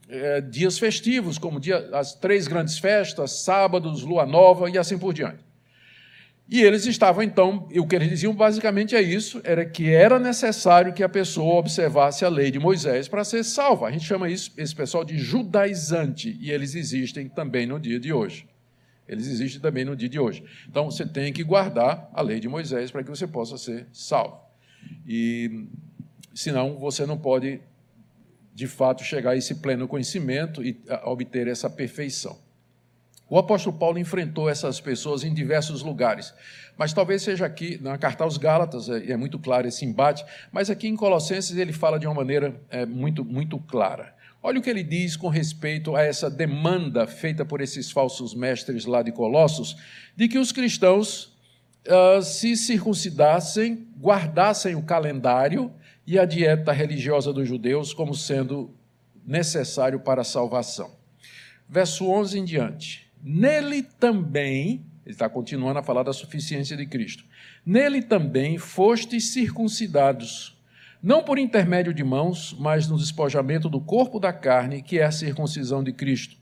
[0.08, 5.14] é, dias festivos, como dia, as três grandes festas, sábados, lua nova e assim por
[5.14, 5.50] diante.
[6.52, 10.94] E eles estavam, então, o que eles diziam basicamente é isso: era que era necessário
[10.94, 13.88] que a pessoa observasse a lei de Moisés para ser salva.
[13.88, 18.12] A gente chama isso, esse pessoal de judaizante, e eles existem também no dia de
[18.12, 18.48] hoje.
[19.10, 20.44] Eles existem também no dia de hoje.
[20.68, 24.40] Então, você tem que guardar a lei de Moisés para que você possa ser salvo.
[25.06, 25.68] E
[26.34, 27.60] senão você não pode,
[28.54, 32.38] de fato, chegar a esse pleno conhecimento e obter essa perfeição.
[33.30, 36.34] O apóstolo Paulo enfrentou essas pessoas em diversos lugares,
[36.76, 40.70] mas talvez seja aqui, na carta aos Gálatas, é, é muito claro esse embate, mas
[40.70, 44.16] aqui em Colossenses ele fala de uma maneira é, muito, muito clara.
[44.42, 48.86] Olha o que ele diz com respeito a essa demanda feita por esses falsos mestres
[48.86, 49.76] lá de Colossos,
[50.16, 51.38] de que os cristãos
[51.88, 55.72] uh, se circuncidassem, guardassem o calendário
[56.08, 58.74] e a dieta religiosa dos judeus como sendo
[59.26, 60.92] necessário para a salvação.
[61.68, 63.08] Verso 11 em diante.
[63.22, 67.26] Nele também, ele está continuando a falar da suficiência de Cristo.
[67.66, 70.58] Nele também fostes circuncidados,
[71.02, 75.12] não por intermédio de mãos, mas no despojamento do corpo da carne, que é a
[75.12, 76.36] circuncisão de Cristo,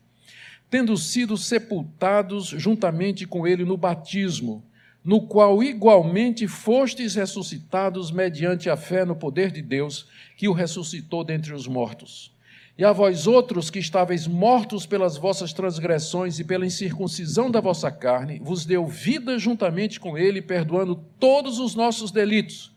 [0.69, 4.63] tendo sido sepultados juntamente com ele no batismo,
[5.03, 11.23] no qual igualmente fostes ressuscitados mediante a fé no poder de Deus, que o ressuscitou
[11.23, 12.35] dentre os mortos.
[12.77, 17.89] E a vós outros que estáveis mortos pelas vossas transgressões e pela incircuncisão da vossa
[17.89, 22.75] carne, vos deu vida juntamente com ele, perdoando todos os nossos delitos,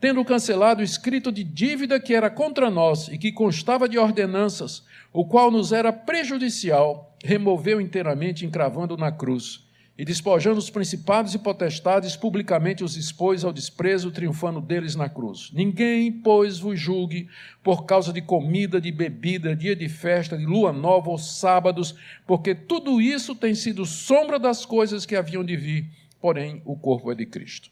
[0.00, 4.84] tendo cancelado o escrito de dívida que era contra nós e que constava de ordenanças,
[5.12, 9.64] o qual nos era prejudicial, removeu inteiramente, encravando na cruz,
[9.96, 15.52] E despojando os principados e potestades, publicamente os expôs ao desprezo, triunfando deles na cruz.
[15.52, 17.28] Ninguém, pois, vos julgue
[17.62, 21.94] por causa de comida, de bebida, dia de festa, de lua nova ou sábados,
[22.26, 25.86] porque tudo isso tem sido sombra das coisas que haviam de vir,
[26.20, 27.70] porém o corpo é de Cristo.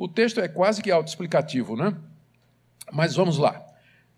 [0.00, 1.94] O texto é quase que autoexplicativo, né?
[2.90, 3.62] Mas vamos lá.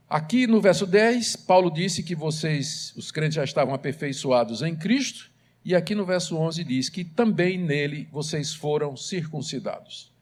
[0.09, 5.29] Aqui no verso 10, Paulo disse que vocês, os crentes, já estavam aperfeiçoados em Cristo,
[5.65, 10.13] e aqui no verso 11 diz que também nele vocês foram circuncidados.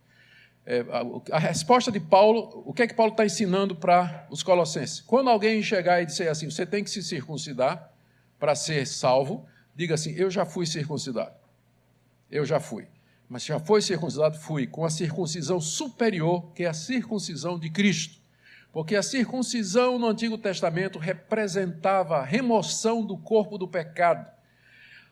[0.64, 4.42] É, a, a, resposta de Paulo, o que é que Paulo está ensinando para os
[4.42, 5.03] colossenses?
[5.03, 7.92] Quando alguém chegar e disser assim, você tem que se circuncidar
[8.38, 9.44] para ser salvo,
[9.77, 11.35] diga assim, eu já fui circuncidado.
[12.31, 12.87] Eu já fui.
[13.30, 14.36] Mas já foi circuncidado?
[14.36, 18.18] Fui, com a circuncisão superior, que é a circuncisão de Cristo.
[18.72, 24.28] Porque a circuncisão no Antigo Testamento representava a remoção do corpo do pecado,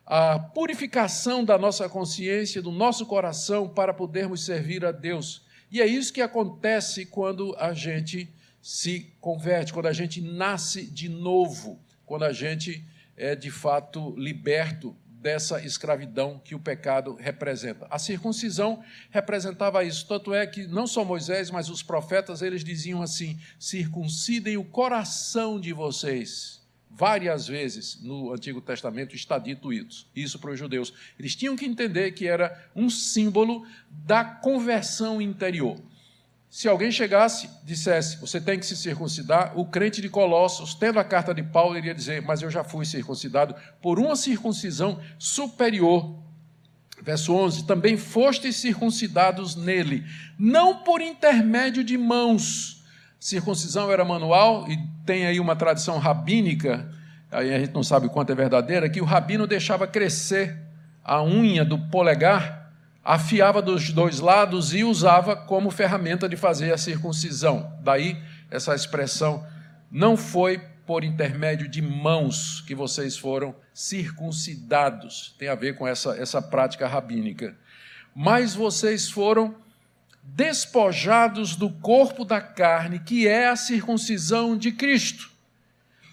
[0.04, 5.46] a purificação da nossa consciência, do nosso coração, para podermos servir a Deus.
[5.70, 8.28] E é isso que acontece quando a gente
[8.60, 12.84] se converte, quando a gente nasce de novo, quando a gente
[13.16, 17.86] é de fato liberto dessa escravidão que o pecado representa.
[17.90, 23.02] A circuncisão representava isso, tanto é que não só Moisés, mas os profetas, eles diziam
[23.02, 26.58] assim: circuncidem o coração de vocês.
[26.90, 30.92] Várias vezes no Antigo Testamento está dito isso, isso para os judeus.
[31.18, 35.80] Eles tinham que entender que era um símbolo da conversão interior.
[36.50, 41.04] Se alguém chegasse dissesse, você tem que se circuncidar, o crente de Colossos, tendo a
[41.04, 46.16] carta de Paulo, iria dizer, mas eu já fui circuncidado por uma circuncisão superior.
[47.02, 50.04] Verso 11: Também fostes circuncidados nele,
[50.38, 52.82] não por intermédio de mãos.
[53.20, 56.90] Circuncisão era manual, e tem aí uma tradição rabínica,
[57.30, 60.58] aí a gente não sabe quanto é verdadeira, que o rabino deixava crescer
[61.04, 62.57] a unha do polegar
[63.04, 67.72] afiava dos dois lados e usava como ferramenta de fazer a circuncisão.
[67.82, 69.46] Daí essa expressão
[69.90, 75.34] não foi por intermédio de mãos que vocês foram circuncidados.
[75.38, 77.56] Tem a ver com essa, essa prática rabínica.
[78.14, 79.54] Mas vocês foram
[80.22, 85.27] despojados do corpo da carne, que é a circuncisão de Cristo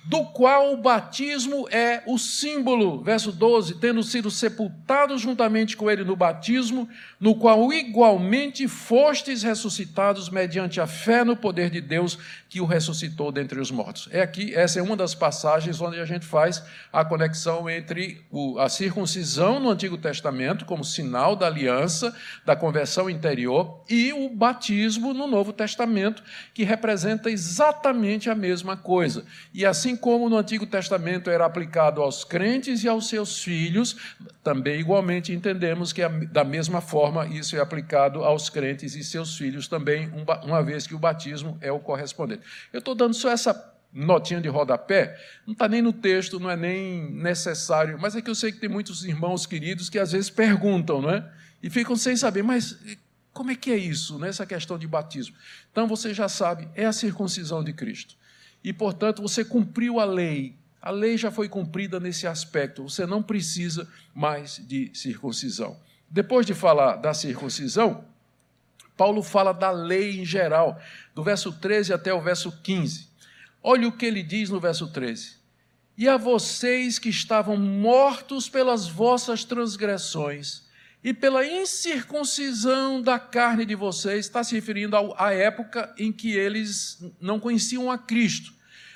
[0.07, 3.01] do qual o batismo é o símbolo.
[3.01, 6.87] Verso 12: tendo sido sepultados juntamente com ele no batismo,
[7.19, 12.19] no qual igualmente fostes ressuscitados mediante a fé no poder de Deus
[12.55, 14.09] que o ressuscitou dentre os mortos.
[14.11, 18.21] É aqui, essa é uma das passagens onde a gente faz a conexão entre
[18.59, 22.13] a circuncisão no Antigo Testamento, como sinal da aliança,
[22.45, 26.21] da conversão interior, e o batismo no Novo Testamento,
[26.53, 29.23] que representa exatamente a mesma coisa.
[29.53, 33.95] E assim Assim como no Antigo Testamento era aplicado aos crentes e aos seus filhos,
[34.43, 39.67] também igualmente entendemos que da mesma forma isso é aplicado aos crentes e seus filhos
[39.67, 40.11] também,
[40.43, 42.41] uma vez que o batismo é o correspondente.
[42.71, 46.57] Eu estou dando só essa notinha de rodapé, não está nem no texto, não é
[46.57, 50.29] nem necessário, mas é que eu sei que tem muitos irmãos queridos que às vezes
[50.29, 51.31] perguntam, não é?
[51.63, 52.77] E ficam sem saber, mas
[53.31, 55.35] como é que é isso, né, questão de batismo?
[55.71, 58.15] Então você já sabe, é a circuncisão de Cristo
[58.63, 60.57] e, portanto, você cumpriu a lei.
[60.81, 65.79] A lei já foi cumprida nesse aspecto, você não precisa mais de circuncisão.
[66.09, 68.05] Depois de falar da circuncisão,
[68.97, 70.79] Paulo fala da lei em geral,
[71.13, 73.07] do verso 13 até o verso 15.
[73.61, 75.37] Olha o que ele diz no verso 13:
[75.97, 80.63] E a vocês que estavam mortos pelas vossas transgressões
[81.03, 86.99] e pela incircuncisão da carne de vocês, está se referindo à época em que eles
[87.21, 88.51] não conheciam a Cristo.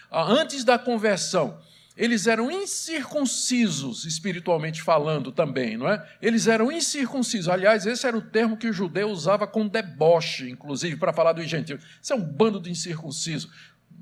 [0.09, 1.61] Ah, antes da conversão,
[1.99, 6.07] eles eram incircuncisos, espiritualmente falando também, não é?
[6.21, 7.49] Eles eram incircuncisos.
[7.49, 11.43] Aliás, esse era o termo que o judeu usava com deboche, inclusive, para falar do
[11.43, 11.77] gentil.
[12.01, 13.51] Isso é um bando de incircuncisos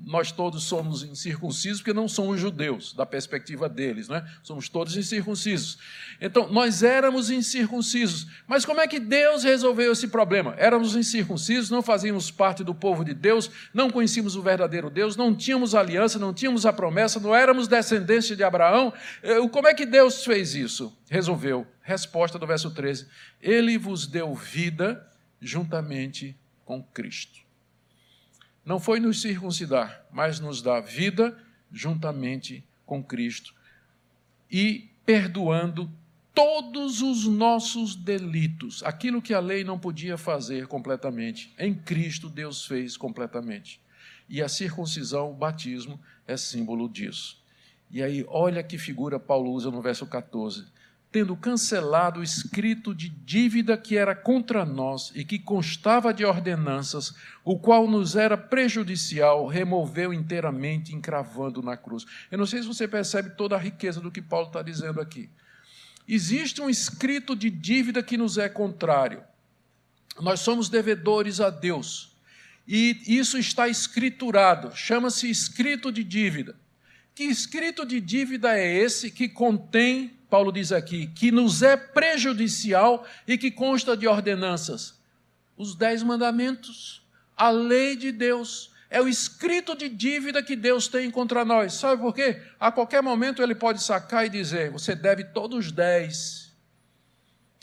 [0.04, 4.24] nós todos somos incircuncisos porque não somos judeus, da perspectiva deles, não é?
[4.42, 5.78] Somos todos incircuncisos.
[6.20, 8.26] Então, nós éramos incircuncisos.
[8.46, 10.54] Mas como é que Deus resolveu esse problema?
[10.56, 15.34] Éramos incircuncisos, não fazíamos parte do povo de Deus, não conhecíamos o verdadeiro Deus, não
[15.34, 18.92] tínhamos aliança, não tínhamos a promessa, não éramos descendentes de Abraão.
[19.22, 20.96] Eh, como é que Deus fez isso?
[21.10, 21.66] Resolveu.
[21.82, 23.06] Resposta do verso 13:
[23.40, 25.06] Ele vos deu vida
[25.40, 27.47] juntamente com Cristo
[28.68, 31.34] não foi nos circuncidar, mas nos dar vida
[31.72, 33.54] juntamente com Cristo
[34.50, 35.90] e perdoando
[36.34, 42.66] todos os nossos delitos, aquilo que a lei não podia fazer completamente, em Cristo Deus
[42.66, 43.80] fez completamente.
[44.28, 47.42] E a circuncisão, o batismo, é símbolo disso.
[47.90, 50.66] E aí, olha que figura Paulo usa no verso 14:
[51.10, 57.14] tendo cancelado o escrito de dívida que era contra nós e que constava de ordenanças,
[57.42, 62.04] o qual nos era prejudicial, removeu inteiramente, encravando na cruz.
[62.30, 65.30] Eu não sei se você percebe toda a riqueza do que Paulo está dizendo aqui.
[66.06, 69.22] Existe um escrito de dívida que nos é contrário.
[70.20, 72.16] Nós somos devedores a Deus.
[72.66, 76.54] E isso está escriturado, chama-se escrito de dívida.
[77.14, 83.06] Que escrito de dívida é esse que contém Paulo diz aqui, que nos é prejudicial
[83.26, 84.94] e que consta de ordenanças.
[85.56, 87.02] Os dez mandamentos,
[87.36, 91.74] a lei de Deus, é o escrito de dívida que Deus tem contra nós.
[91.74, 92.42] Sabe por quê?
[92.58, 96.47] A qualquer momento ele pode sacar e dizer: você deve todos os dez.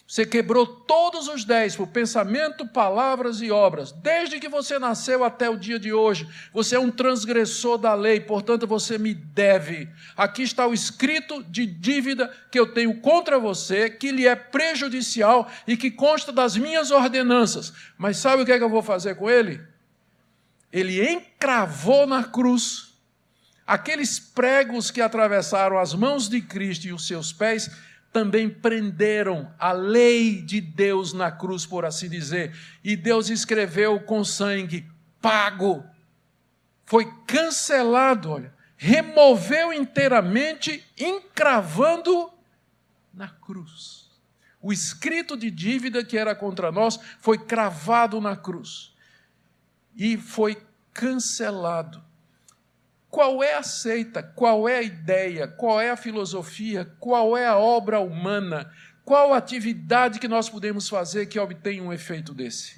[0.07, 3.91] Você quebrou todos os dez por pensamento, palavras e obras.
[3.91, 8.19] Desde que você nasceu até o dia de hoje, você é um transgressor da lei,
[8.19, 9.89] portanto você me deve.
[10.15, 15.51] Aqui está o escrito de dívida que eu tenho contra você, que lhe é prejudicial
[15.65, 17.73] e que consta das minhas ordenanças.
[17.97, 19.59] Mas sabe o que, é que eu vou fazer com ele?
[20.71, 22.93] Ele encravou na cruz
[23.65, 27.71] aqueles pregos que atravessaram as mãos de Cristo e os seus pés
[28.15, 32.57] também prenderam a lei de Deus na cruz, por assim dizer.
[32.81, 34.89] E Deus escreveu com sangue:
[35.21, 35.83] pago.
[36.85, 38.55] Foi cancelado, olha.
[38.77, 42.31] Removeu inteiramente, encravando
[43.13, 44.09] na cruz.
[44.61, 48.95] O escrito de dívida que era contra nós foi cravado na cruz
[49.93, 50.57] e foi
[50.93, 52.01] cancelado.
[53.15, 54.21] Qual é a seita?
[54.21, 55.47] Qual é a ideia?
[55.47, 56.83] Qual é a filosofia?
[56.99, 58.69] Qual é a obra humana?
[59.05, 62.77] Qual a atividade que nós podemos fazer que obtenha um efeito desse?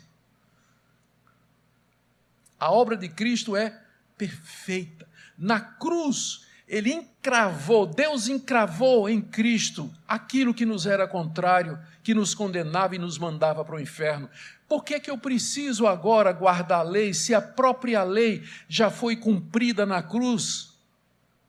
[2.60, 3.82] A obra de Cristo é
[4.16, 5.10] perfeita.
[5.36, 12.36] Na cruz, ele encravou, Deus encravou em Cristo aquilo que nos era contrário, que nos
[12.36, 14.30] condenava e nos mandava para o inferno.
[14.68, 19.15] Por que, que eu preciso agora guardar a lei se a própria lei já foi
[19.15, 20.74] cumprida na cruz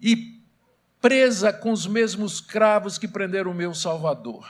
[0.00, 0.40] e
[1.00, 4.48] presa com os mesmos cravos que prenderam o meu Salvador?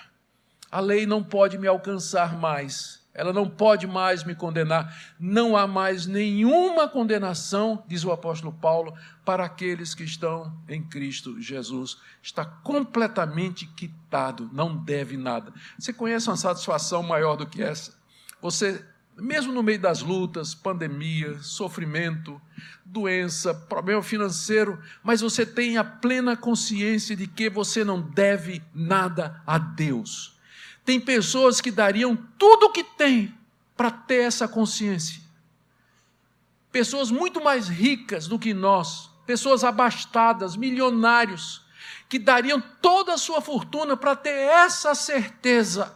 [0.70, 4.96] A lei não pode me alcançar mais, ela não pode mais me condenar.
[5.18, 8.94] Não há mais nenhuma condenação, diz o apóstolo Paulo,
[9.24, 11.98] para aqueles que estão em Cristo Jesus.
[12.22, 15.52] Está completamente quitado, não deve nada.
[15.76, 17.92] Você conhece uma satisfação maior do que essa?
[18.40, 22.40] Você, mesmo no meio das lutas, pandemia, sofrimento,
[22.84, 29.42] doença, problema financeiro, mas você tem a plena consciência de que você não deve nada
[29.44, 30.37] a Deus.
[30.88, 33.34] Tem pessoas que dariam tudo o que têm
[33.76, 35.20] para ter essa consciência.
[36.72, 41.60] Pessoas muito mais ricas do que nós, pessoas abastadas, milionários,
[42.08, 45.94] que dariam toda a sua fortuna para ter essa certeza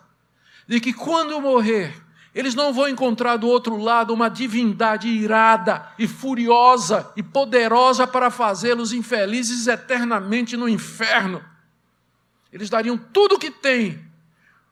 [0.69, 1.99] de que quando morrer,
[2.35, 8.31] eles não vão encontrar do outro lado uma divindade irada e furiosa e poderosa para
[8.31, 11.43] fazê-los infelizes eternamente no inferno.
[12.53, 14.12] Eles dariam tudo o que têm.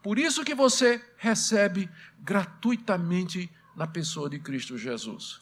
[0.03, 1.91] Por isso que você recebe
[2.21, 5.41] gratuitamente na pessoa de Cristo Jesus.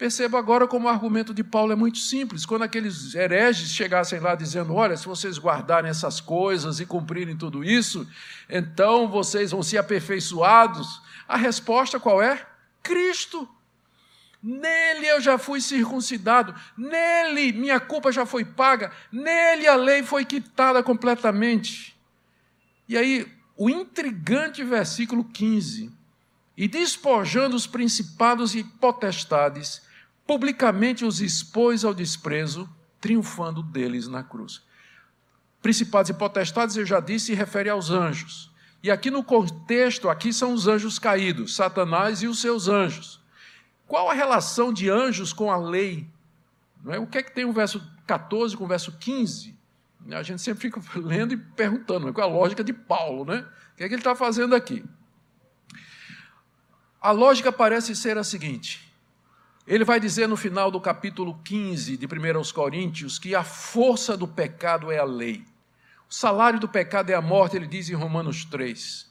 [0.00, 2.46] Perceba agora como o argumento de Paulo é muito simples.
[2.46, 7.62] Quando aqueles hereges chegassem lá dizendo: Olha, se vocês guardarem essas coisas e cumprirem tudo
[7.62, 8.08] isso,
[8.48, 11.02] então vocês vão ser aperfeiçoados.
[11.28, 12.46] A resposta qual é?
[12.82, 13.46] Cristo.
[14.42, 20.24] Nele eu já fui circuncidado, nele minha culpa já foi paga, nele a lei foi
[20.24, 21.94] quitada completamente.
[22.88, 23.30] E aí,
[23.60, 25.92] o intrigante versículo 15:
[26.56, 29.82] E despojando os principados e potestades,
[30.26, 32.66] publicamente os expôs ao desprezo,
[32.98, 34.62] triunfando deles na cruz.
[35.60, 38.50] Principados e potestades, eu já disse, se refere aos anjos.
[38.82, 43.20] E aqui no contexto, aqui são os anjos caídos, Satanás e os seus anjos.
[43.86, 46.08] Qual a relação de anjos com a lei?
[46.86, 46.98] É?
[46.98, 49.54] O que é que tem o verso 14 com o verso 15?
[50.10, 53.46] A gente sempre fica lendo e perguntando, qual é a lógica de Paulo, né?
[53.72, 54.84] O que é que ele está fazendo aqui?
[57.00, 58.92] A lógica parece ser a seguinte:
[59.66, 64.16] ele vai dizer no final do capítulo 15 de 1 aos Coríntios que a força
[64.16, 65.44] do pecado é a lei.
[66.08, 69.08] O salário do pecado é a morte, ele diz em Romanos 3.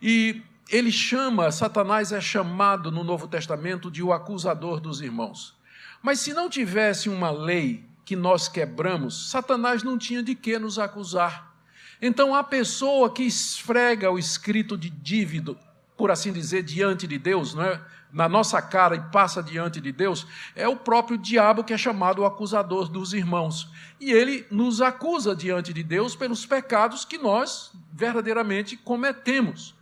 [0.00, 5.54] E ele chama, Satanás é chamado no Novo Testamento de o acusador dos irmãos.
[6.02, 10.80] Mas se não tivesse uma lei que nós quebramos, Satanás não tinha de que nos
[10.80, 11.54] acusar.
[12.02, 15.56] Então a pessoa que esfrega o escrito de dívida
[15.96, 17.80] por assim dizer, diante de Deus, não é?
[18.10, 22.22] na nossa cara e passa diante de Deus, é o próprio diabo que é chamado
[22.22, 23.68] o acusador dos irmãos.
[24.00, 29.74] E ele nos acusa diante de Deus pelos pecados que nós verdadeiramente cometemos.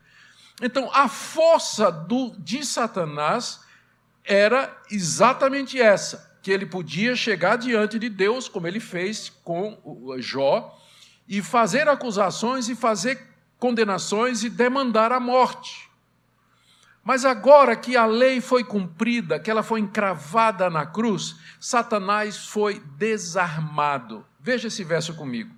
[0.60, 3.60] Então, a força do, de Satanás
[4.24, 9.78] era exatamente essa, que ele podia chegar diante de Deus, como ele fez com
[10.16, 10.74] Jó,
[11.28, 13.22] e fazer acusações e fazer
[13.59, 15.90] condenações e demandar a morte.
[17.05, 22.80] Mas agora que a lei foi cumprida, que ela foi encravada na cruz, Satanás foi
[22.96, 24.24] desarmado.
[24.40, 25.55] Veja esse verso comigo.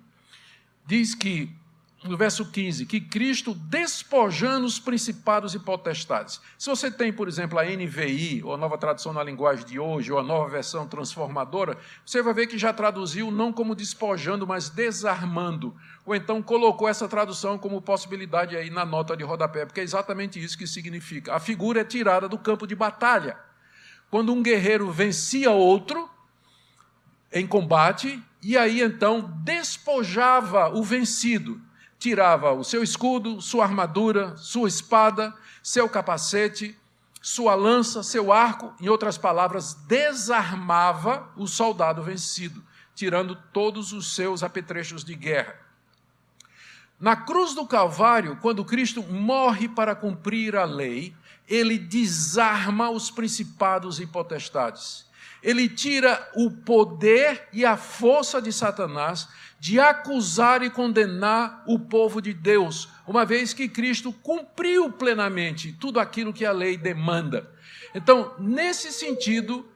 [0.84, 1.54] Diz que
[2.02, 6.40] no verso 15, que Cristo despojando os principados e potestades.
[6.56, 10.10] Se você tem, por exemplo, a NVI, ou a nova tradução na linguagem de hoje,
[10.10, 14.70] ou a nova versão transformadora, você vai ver que já traduziu não como despojando, mas
[14.70, 15.76] desarmando.
[16.06, 20.42] Ou então colocou essa tradução como possibilidade aí na nota de rodapé, porque é exatamente
[20.42, 21.34] isso que significa.
[21.34, 23.36] A figura é tirada do campo de batalha.
[24.10, 26.08] Quando um guerreiro vencia outro
[27.30, 31.60] em combate, e aí então despojava o vencido
[32.00, 36.74] tirava o seu escudo, sua armadura, sua espada, seu capacete,
[37.20, 44.42] sua lança, seu arco, em outras palavras, desarmava o soldado vencido, tirando todos os seus
[44.42, 45.54] apetrechos de guerra.
[46.98, 51.14] Na cruz do Calvário, quando Cristo morre para cumprir a lei,
[51.46, 55.04] ele desarma os principados e potestades.
[55.42, 59.28] Ele tira o poder e a força de Satanás
[59.60, 66.00] de acusar e condenar o povo de Deus, uma vez que Cristo cumpriu plenamente tudo
[66.00, 67.46] aquilo que a lei demanda.
[67.94, 69.68] Então, nesse sentido,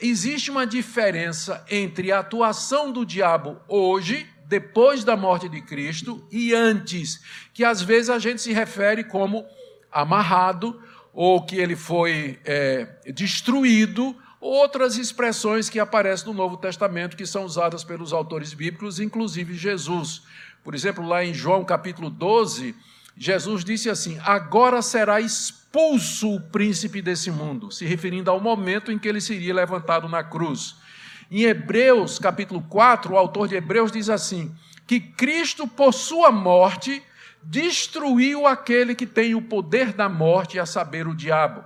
[0.00, 6.52] existe uma diferença entre a atuação do diabo hoje, depois da morte de Cristo, e
[6.52, 7.20] antes,
[7.54, 9.46] que às vezes a gente se refere como
[9.92, 10.82] amarrado,
[11.12, 17.44] ou que ele foi é, destruído, outras expressões que aparecem no Novo Testamento, que são
[17.44, 20.22] usadas pelos autores bíblicos, inclusive Jesus.
[20.62, 22.74] Por exemplo, lá em João capítulo 12,
[23.16, 28.98] Jesus disse assim: Agora será expulso o príncipe desse mundo, se referindo ao momento em
[28.98, 30.76] que ele seria levantado na cruz.
[31.30, 34.54] Em Hebreus capítulo 4, o autor de Hebreus diz assim:
[34.86, 37.02] que Cristo, por sua morte,
[37.42, 41.64] destruiu aquele que tem o poder da morte, a saber, o diabo.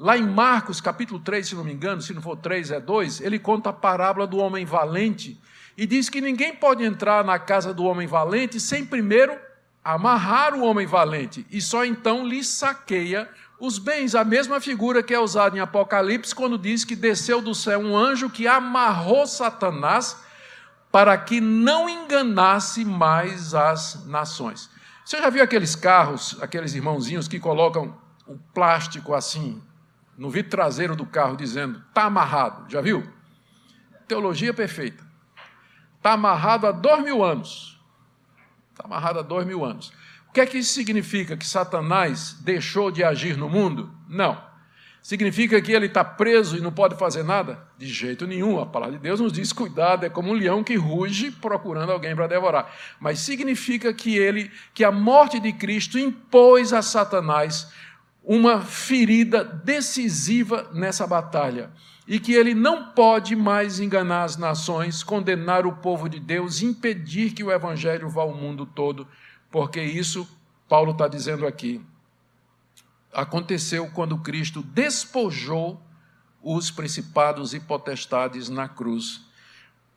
[0.00, 3.20] Lá em Marcos, capítulo 3, se não me engano, se não for 3, é 2,
[3.20, 5.38] ele conta a parábola do homem valente
[5.76, 9.38] e diz que ninguém pode entrar na casa do homem valente sem primeiro
[9.84, 13.28] amarrar o homem valente e só então lhe saqueia
[13.60, 14.14] os bens.
[14.14, 17.94] A mesma figura que é usada em Apocalipse quando diz que desceu do céu um
[17.94, 20.16] anjo que amarrou Satanás
[20.90, 24.70] para que não enganasse mais as nações.
[25.04, 27.94] Você já viu aqueles carros, aqueles irmãozinhos que colocam
[28.26, 29.62] um plástico assim
[30.20, 32.70] no vidro traseiro do carro dizendo: está amarrado.
[32.70, 33.02] Já viu?
[34.06, 35.02] Teologia perfeita.
[35.96, 37.80] Está amarrado há dois mil anos.
[38.70, 39.90] Está amarrado há dois mil anos.
[40.28, 41.38] O que é que isso significa?
[41.38, 43.90] Que Satanás deixou de agir no mundo?
[44.06, 44.38] Não.
[45.00, 47.66] Significa que ele está preso e não pode fazer nada?
[47.78, 48.60] De jeito nenhum.
[48.60, 52.14] A palavra de Deus nos diz: cuidado, é como um leão que ruge procurando alguém
[52.14, 52.70] para devorar.
[53.00, 57.72] Mas significa que ele, que a morte de Cristo impôs a Satanás
[58.22, 61.70] uma ferida decisiva nessa batalha
[62.06, 67.32] e que ele não pode mais enganar as nações, condenar o povo de Deus, impedir
[67.32, 69.06] que o evangelho vá ao mundo todo,
[69.50, 70.28] porque isso,
[70.68, 71.80] Paulo está dizendo aqui,
[73.12, 75.80] aconteceu quando Cristo despojou
[76.42, 79.20] os principados e potestades na cruz.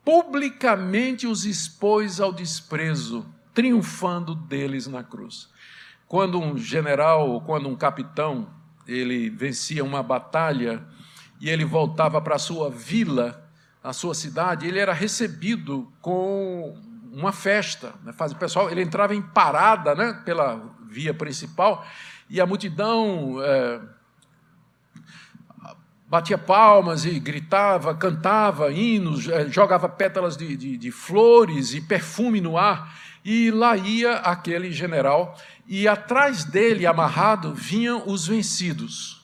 [0.03, 5.49] Publicamente os expôs ao desprezo, triunfando deles na cruz.
[6.13, 8.47] Quando um general ou quando um capitão
[8.87, 10.85] ele vencia uma batalha
[11.41, 13.49] e ele voltava para a sua vila,
[13.83, 16.77] a sua cidade, ele era recebido com
[17.11, 17.95] uma festa.
[18.03, 18.13] Né?
[18.29, 21.83] O pessoal, ele entrava em parada né, pela via principal
[22.29, 23.81] e a multidão é,
[26.07, 32.39] batia palmas e gritava, cantava hinos, é, jogava pétalas de, de, de flores e perfume
[32.39, 33.01] no ar.
[33.25, 35.35] E lá ia aquele general
[35.67, 39.23] e atrás dele, amarrado, vinham os vencidos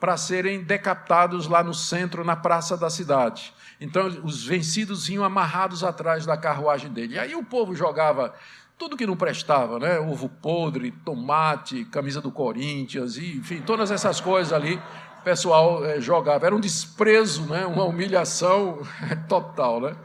[0.00, 3.52] para serem decapitados lá no centro, na praça da cidade.
[3.80, 7.14] Então, os vencidos vinham amarrados atrás da carruagem dele.
[7.14, 8.34] E aí o povo jogava
[8.78, 9.98] tudo que não prestava, né?
[10.00, 14.80] Ovo podre, tomate, camisa do Corinthians, e, enfim, todas essas coisas ali,
[15.20, 16.46] o pessoal é, jogava.
[16.46, 17.64] Era um desprezo, né?
[17.66, 18.82] Uma humilhação
[19.28, 19.96] total, né?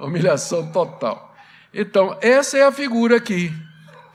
[0.00, 1.34] Humilhação total.
[1.72, 3.52] Então, essa é a figura aqui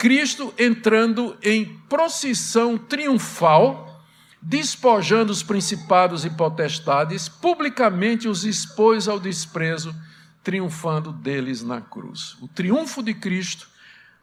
[0.01, 4.03] Cristo entrando em procissão triunfal,
[4.41, 9.95] despojando os principados e potestades, publicamente os expôs ao desprezo,
[10.43, 12.35] triunfando deles na cruz.
[12.41, 13.69] O triunfo de Cristo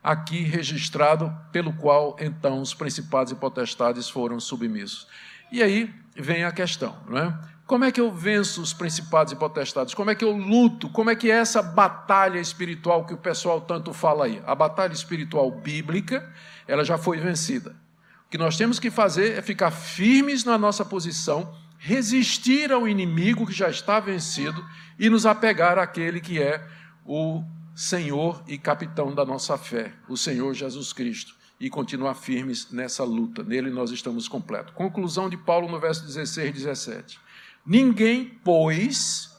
[0.02, 5.06] aqui registrado, pelo qual então os principados e potestades foram submissos.
[5.52, 7.38] E aí vem a questão, não é?
[7.68, 9.92] Como é que eu venço os principados e potestades?
[9.92, 10.88] Como é que eu luto?
[10.88, 14.42] Como é que é essa batalha espiritual que o pessoal tanto fala aí?
[14.46, 16.26] A batalha espiritual bíblica,
[16.66, 17.76] ela já foi vencida.
[18.26, 23.46] O que nós temos que fazer é ficar firmes na nossa posição, resistir ao inimigo
[23.46, 24.64] que já está vencido
[24.98, 26.66] e nos apegar àquele que é
[27.04, 27.44] o
[27.74, 33.42] Senhor e capitão da nossa fé, o Senhor Jesus Cristo, e continuar firmes nessa luta.
[33.42, 34.72] Nele nós estamos completos.
[34.72, 37.27] Conclusão de Paulo no verso 16 e 17.
[37.64, 39.30] Ninguém, pois,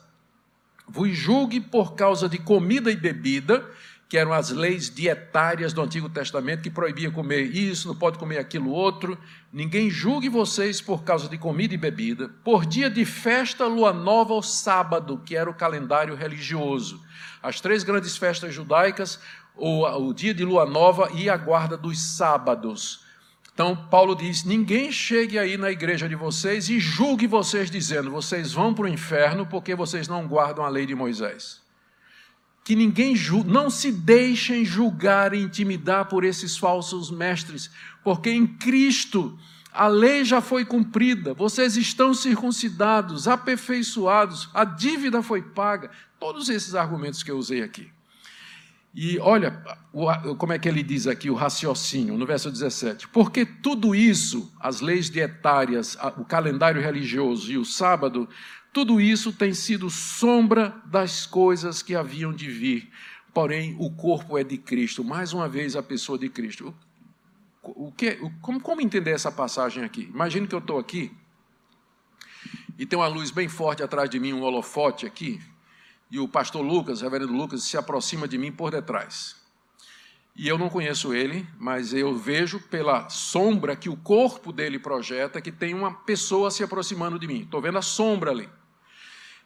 [0.88, 3.70] vos julgue por causa de comida e bebida,
[4.10, 8.40] que eram as leis dietárias do Antigo Testamento, que proibia comer isso, não pode comer
[8.40, 9.16] aquilo outro.
[9.54, 14.34] Ninguém julgue vocês por causa de comida e bebida, por dia de festa, lua nova
[14.34, 17.00] ou sábado, que era o calendário religioso.
[17.42, 19.20] As três grandes festas judaicas,
[19.56, 23.06] o, o dia de lua nova e a guarda dos sábados.
[23.60, 28.54] Então, Paulo diz: ninguém chegue aí na igreja de vocês e julgue vocês, dizendo: vocês
[28.54, 31.62] vão para o inferno porque vocês não guardam a lei de Moisés.
[32.64, 37.70] Que ninguém julgue, não se deixem julgar e intimidar por esses falsos mestres,
[38.02, 39.38] porque em Cristo
[39.74, 45.92] a lei já foi cumprida, vocês estão circuncidados, aperfeiçoados, a dívida foi paga.
[46.18, 47.92] Todos esses argumentos que eu usei aqui.
[48.94, 49.52] E olha
[50.38, 53.08] como é que ele diz aqui o raciocínio, no verso 17.
[53.10, 58.28] Porque tudo isso, as leis dietárias, o calendário religioso e o sábado,
[58.74, 62.90] tudo isso tem sido sombra das coisas que haviam de vir.
[63.34, 65.04] Porém, o corpo é de Cristo.
[65.04, 66.74] Mais uma vez, a pessoa de Cristo.
[67.62, 70.10] O que, como, como entender essa passagem aqui?
[70.14, 71.12] Imagine que eu estou aqui
[72.80, 75.42] e tem uma luz bem forte atrás de mim, um holofote aqui,
[76.10, 79.36] e o pastor Lucas, reverendo Lucas, se aproxima de mim por detrás.
[80.36, 85.42] E eu não conheço ele, mas eu vejo pela sombra que o corpo dele projeta
[85.42, 87.42] que tem uma pessoa se aproximando de mim.
[87.42, 88.50] Estou vendo a sombra ali.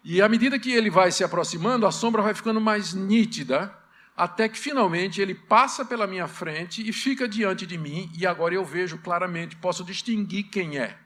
[0.03, 3.75] E à medida que ele vai se aproximando, a sombra vai ficando mais nítida,
[4.15, 8.53] até que finalmente ele passa pela minha frente e fica diante de mim, e agora
[8.53, 11.02] eu vejo claramente, posso distinguir quem é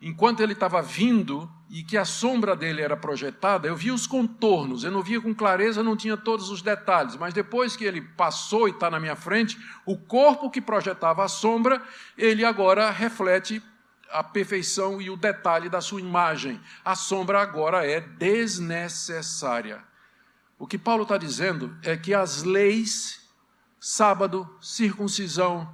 [0.00, 4.84] enquanto ele estava vindo e que a sombra dele era projetada, eu via os contornos,
[4.84, 8.68] eu não via com clareza, não tinha todos os detalhes, mas depois que ele passou
[8.68, 11.82] e está na minha frente, o corpo que projetava a sombra,
[12.16, 13.62] ele agora reflete
[14.10, 16.60] a perfeição e o detalhe da sua imagem.
[16.84, 19.82] A sombra agora é desnecessária.
[20.58, 23.28] O que Paulo está dizendo é que as leis,
[23.78, 25.72] sábado, circuncisão,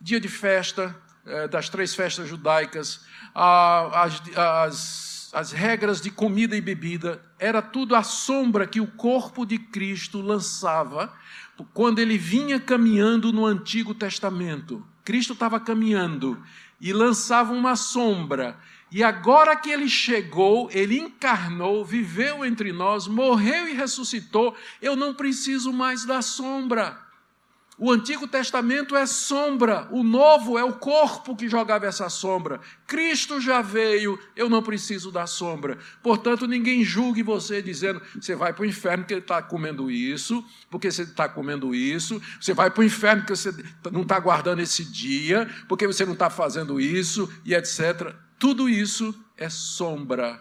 [0.00, 0.94] dia de festa,
[1.26, 3.04] eh, das três festas judaicas,
[3.34, 9.44] as, as, as regras de comida e bebida, era tudo a sombra que o corpo
[9.44, 11.12] de Cristo lançava
[11.74, 14.86] quando ele vinha caminhando no Antigo Testamento.
[15.04, 16.42] Cristo estava caminhando
[16.80, 18.56] e lançava uma sombra.
[18.90, 25.14] E agora que ele chegou, ele encarnou, viveu entre nós, morreu e ressuscitou, eu não
[25.14, 26.98] preciso mais da sombra.
[27.82, 32.60] O Antigo Testamento é sombra, o Novo é o corpo que jogava essa sombra.
[32.86, 35.78] Cristo já veio, eu não preciso da sombra.
[36.02, 40.92] Portanto, ninguém julgue você dizendo, você vai para o inferno porque está comendo isso, porque
[40.92, 43.50] você está comendo isso, você vai para o inferno porque você
[43.90, 48.14] não está guardando esse dia, porque você não está fazendo isso, e etc.
[48.38, 50.38] Tudo isso é sombra.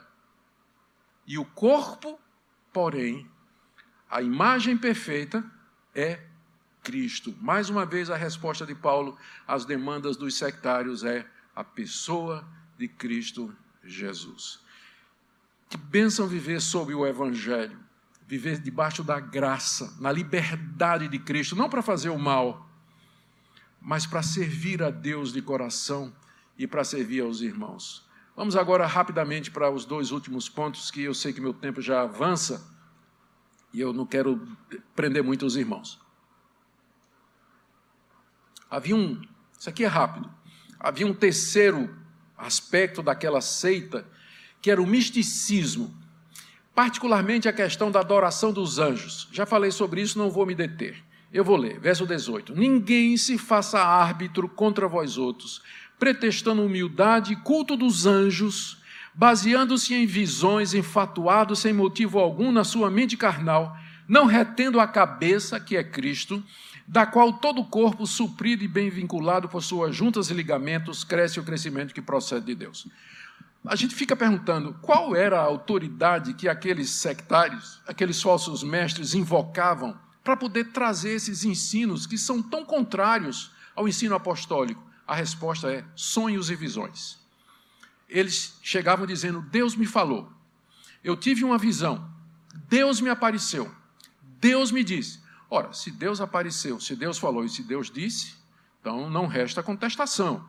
[1.25, 2.19] E o corpo,
[2.73, 3.31] porém,
[4.09, 5.41] a imagem perfeita
[5.95, 6.27] é
[6.83, 7.35] Cristo.
[7.41, 9.17] Mais uma vez, a resposta de Paulo
[9.47, 11.25] às demandas dos sectários é
[11.55, 13.53] a pessoa de Cristo
[13.83, 14.59] Jesus.
[15.69, 17.77] Que bênção viver sob o Evangelho,
[18.27, 22.69] viver debaixo da graça, na liberdade de Cristo, não para fazer o mal,
[23.81, 26.13] mas para servir a Deus de coração
[26.57, 28.07] e para servir aos irmãos.
[28.35, 32.01] Vamos agora rapidamente para os dois últimos pontos, que eu sei que meu tempo já
[32.01, 32.65] avança
[33.73, 34.41] e eu não quero
[34.95, 35.99] prender muito os irmãos.
[38.69, 39.19] Havia um,
[39.57, 40.29] isso aqui é rápido,
[40.79, 41.95] havia um terceiro
[42.37, 44.05] aspecto daquela seita,
[44.61, 45.93] que era o misticismo,
[46.73, 49.27] particularmente a questão da adoração dos anjos.
[49.31, 51.03] Já falei sobre isso, não vou me deter.
[51.31, 55.61] Eu vou ler, verso 18: Ninguém se faça árbitro contra vós outros,
[55.99, 58.77] pretextando humildade e culto dos anjos,
[59.13, 63.75] baseando-se em visões, enfatuado sem motivo algum na sua mente carnal,
[64.07, 66.43] não retendo a cabeça, que é Cristo,
[66.89, 71.39] da qual todo o corpo, suprido e bem vinculado por suas juntas e ligamentos, cresce
[71.39, 72.87] o crescimento que procede de Deus.
[73.63, 79.95] A gente fica perguntando qual era a autoridade que aqueles sectários, aqueles falsos mestres invocavam
[80.23, 84.83] para poder trazer esses ensinos que são tão contrários ao ensino apostólico.
[85.05, 87.19] A resposta é sonhos e visões.
[88.09, 90.27] Eles chegavam dizendo: Deus me falou,
[91.03, 92.09] eu tive uma visão,
[92.67, 93.71] Deus me apareceu,
[94.41, 95.28] Deus me disse.
[95.49, 98.35] Ora, se Deus apareceu, se Deus falou e se Deus disse,
[98.79, 100.47] então não resta contestação.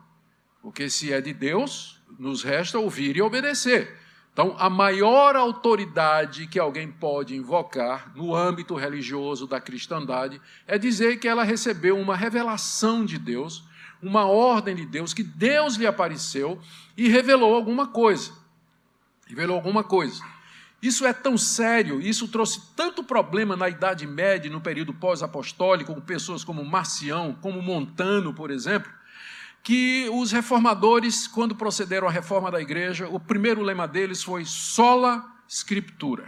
[0.61, 3.97] Porque se é de Deus, nos resta ouvir e obedecer.
[4.31, 11.19] Então, a maior autoridade que alguém pode invocar no âmbito religioso da cristandade é dizer
[11.19, 13.63] que ela recebeu uma revelação de Deus,
[14.01, 16.61] uma ordem de Deus, que Deus lhe apareceu
[16.95, 18.31] e revelou alguma coisa.
[19.27, 20.23] Revelou alguma coisa.
[20.81, 26.01] Isso é tão sério, isso trouxe tanto problema na Idade Média, no período pós-apostólico, com
[26.01, 28.91] pessoas como Marcião, como Montano, por exemplo,
[29.61, 35.23] que os reformadores, quando procederam à reforma da igreja, o primeiro lema deles foi sola
[35.47, 36.25] scriptura.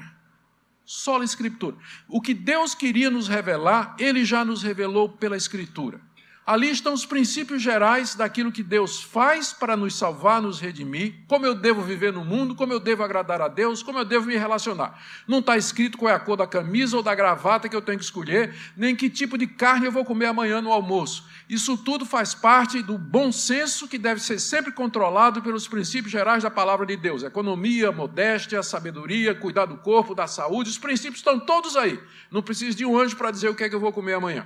[0.86, 1.76] Sola escritura.
[2.08, 6.00] O que Deus queria nos revelar, ele já nos revelou pela escritura.
[6.46, 11.46] Ali estão os princípios gerais daquilo que Deus faz para nos salvar, nos redimir, como
[11.46, 14.36] eu devo viver no mundo, como eu devo agradar a Deus, como eu devo me
[14.36, 15.02] relacionar.
[15.26, 17.98] Não está escrito qual é a cor da camisa ou da gravata que eu tenho
[17.98, 21.26] que escolher, nem que tipo de carne eu vou comer amanhã no almoço.
[21.48, 26.44] Isso tudo faz parte do bom senso que deve ser sempre controlado pelos princípios gerais
[26.44, 30.70] da palavra de Deus: economia, modéstia, sabedoria, cuidar do corpo, da saúde.
[30.70, 31.98] Os princípios estão todos aí.
[32.30, 34.46] Não preciso de um anjo para dizer o que é que eu vou comer amanhã.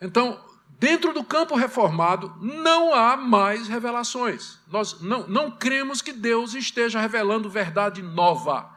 [0.00, 0.40] Então,
[0.78, 4.58] dentro do campo reformado, não há mais revelações.
[4.68, 8.70] Nós não, não cremos que Deus esteja revelando verdade nova.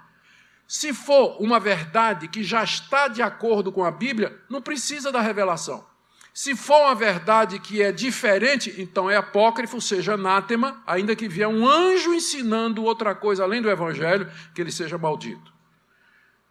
[0.67, 5.20] Se for uma verdade que já está de acordo com a Bíblia, não precisa da
[5.20, 5.84] revelação.
[6.32, 11.47] Se for uma verdade que é diferente, então é apócrifo, seja anátema, ainda que vier
[11.47, 15.51] um anjo ensinando outra coisa além do Evangelho, que ele seja maldito.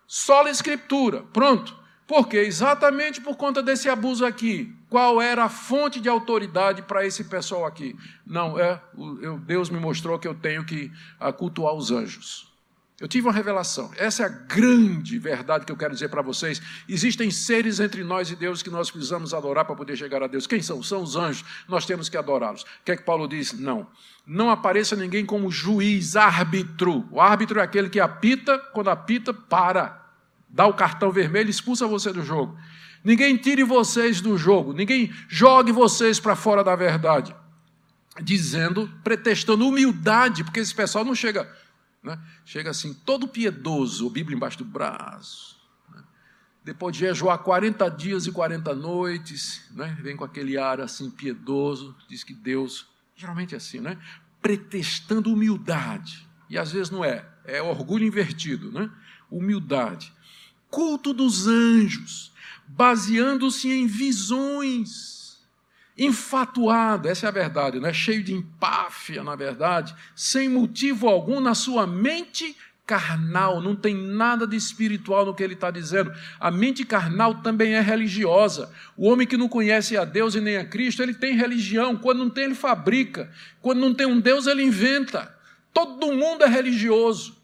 [0.07, 1.77] Sola Escritura, pronto.
[2.09, 7.25] Porque exatamente por conta desse abuso aqui, qual era a fonte de autoridade para esse
[7.25, 7.95] pessoal aqui?
[8.27, 8.81] Não, é
[9.45, 10.91] Deus me mostrou que eu tenho que
[11.37, 12.49] cultuar os anjos.
[12.99, 13.93] Eu tive uma revelação.
[13.97, 16.61] Essa é a grande verdade que eu quero dizer para vocês.
[16.89, 20.47] Existem seres entre nós e Deus que nós precisamos adorar para poder chegar a Deus.
[20.47, 20.83] Quem são?
[20.83, 21.45] São os anjos.
[21.69, 22.63] Nós temos que adorá-los.
[22.63, 23.53] O que é que Paulo diz?
[23.53, 23.87] Não.
[24.27, 27.07] Não apareça ninguém como juiz, árbitro.
[27.13, 29.98] O árbitro é aquele que apita, quando apita, para
[30.49, 32.59] dá o cartão vermelho e expulsa você do jogo.
[33.05, 37.35] Ninguém tire vocês do jogo, ninguém jogue vocês para fora da verdade.
[38.21, 41.49] Dizendo, pretextando humildade, porque esse pessoal não chega,
[42.03, 42.19] né?
[42.45, 45.57] chega assim, todo piedoso, Bíblia embaixo do braço.
[45.95, 46.03] Né?
[46.65, 49.97] Depois de jejuar 40 dias e 40 noites, né?
[50.03, 53.97] vem com aquele ar assim piedoso, diz que Deus, geralmente é assim, né?
[54.43, 56.27] pretextando humildade.
[56.51, 58.91] E às vezes não é, é orgulho invertido, né?
[59.31, 60.13] humildade
[60.71, 62.33] culto dos anjos,
[62.66, 65.39] baseando-se em visões,
[65.97, 67.93] infatuado, essa é a verdade, né?
[67.93, 72.57] cheio de empáfia, na verdade, sem motivo algum na sua mente
[72.89, 76.11] carnal, não tem nada de espiritual no que ele está dizendo.
[76.41, 78.73] A mente carnal também é religiosa.
[78.97, 81.97] O homem que não conhece a Deus e nem a Cristo, ele tem religião.
[81.97, 83.31] Quando não tem, ele fabrica.
[83.61, 85.31] Quando não tem um Deus, ele inventa.
[85.71, 87.38] Todo mundo é religioso.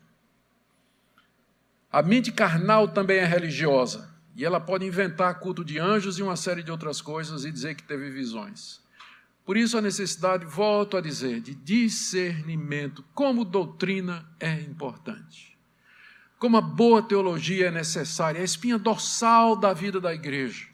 [1.94, 4.12] A mente carnal também é religiosa.
[4.34, 7.76] E ela pode inventar culto de anjos e uma série de outras coisas e dizer
[7.76, 8.80] que teve visões.
[9.46, 15.56] Por isso a necessidade, volto a dizer, de discernimento, como doutrina é importante.
[16.36, 20.66] Como a boa teologia é necessária, a espinha dorsal da vida da igreja.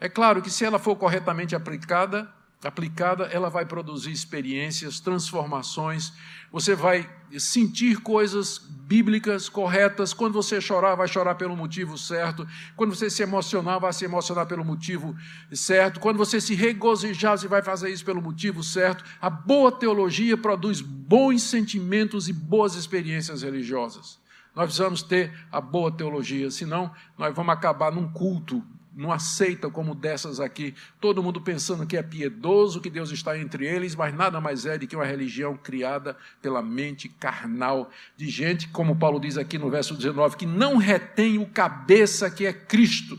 [0.00, 2.28] É claro que se ela for corretamente aplicada,
[2.64, 6.12] aplicada, ela vai produzir experiências, transformações,
[6.50, 10.12] você vai sentir coisas bíblicas corretas.
[10.12, 12.48] Quando você chorar, vai chorar pelo motivo certo.
[12.74, 15.14] Quando você se emocionar, vai se emocionar pelo motivo
[15.52, 16.00] certo.
[16.00, 19.04] Quando você se regozijar, você vai fazer isso pelo motivo certo.
[19.20, 24.18] A boa teologia produz bons sentimentos e boas experiências religiosas.
[24.54, 28.64] Nós precisamos ter a boa teologia, senão nós vamos acabar num culto
[28.98, 33.64] não aceita como dessas aqui, todo mundo pensando que é piedoso, que Deus está entre
[33.64, 38.66] eles, mas nada mais é do que uma religião criada pela mente carnal de gente,
[38.68, 43.16] como Paulo diz aqui no verso 19, que não retém o cabeça que é Cristo.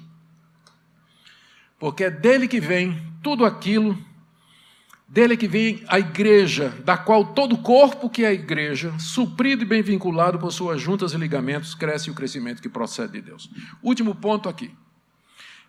[1.79, 3.97] Porque é dele que vem tudo aquilo,
[5.07, 9.63] dele que vem a igreja, da qual todo o corpo que é a igreja, suprido
[9.63, 13.49] e bem vinculado por suas juntas e ligamentos, cresce o crescimento que procede de Deus.
[13.81, 14.69] Último ponto aqui.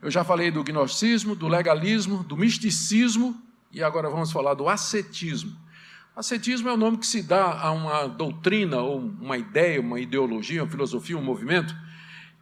[0.02, 3.36] Eu já falei do gnosticismo, do legalismo, do misticismo
[3.70, 5.54] e agora vamos falar do ascetismo.
[6.16, 10.62] Ascetismo é o nome que se dá a uma doutrina ou uma ideia, uma ideologia,
[10.62, 11.74] uma filosofia, um movimento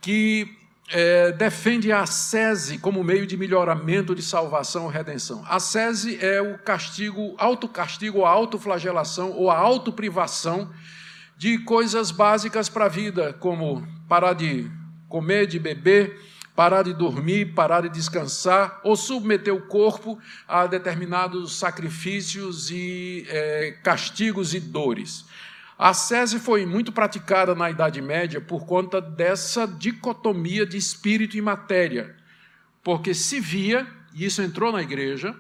[0.00, 0.56] que
[0.90, 5.44] é, defende a ascese como meio de melhoramento de salvação ou redenção.
[5.46, 10.70] A ascese é o castigo, autocastigo, a autoflagelação ou a autoprivação
[11.36, 14.70] de coisas básicas para a vida, como parar de
[15.09, 16.18] comer, de beber,
[16.59, 23.78] parar de dormir, parar de descansar, ou submeter o corpo a determinados sacrifícios e é,
[23.80, 25.24] castigos e dores.
[25.78, 31.40] A sese foi muito praticada na Idade Média por conta dessa dicotomia de espírito e
[31.40, 32.16] matéria,
[32.82, 35.36] porque se via, e isso entrou na igreja,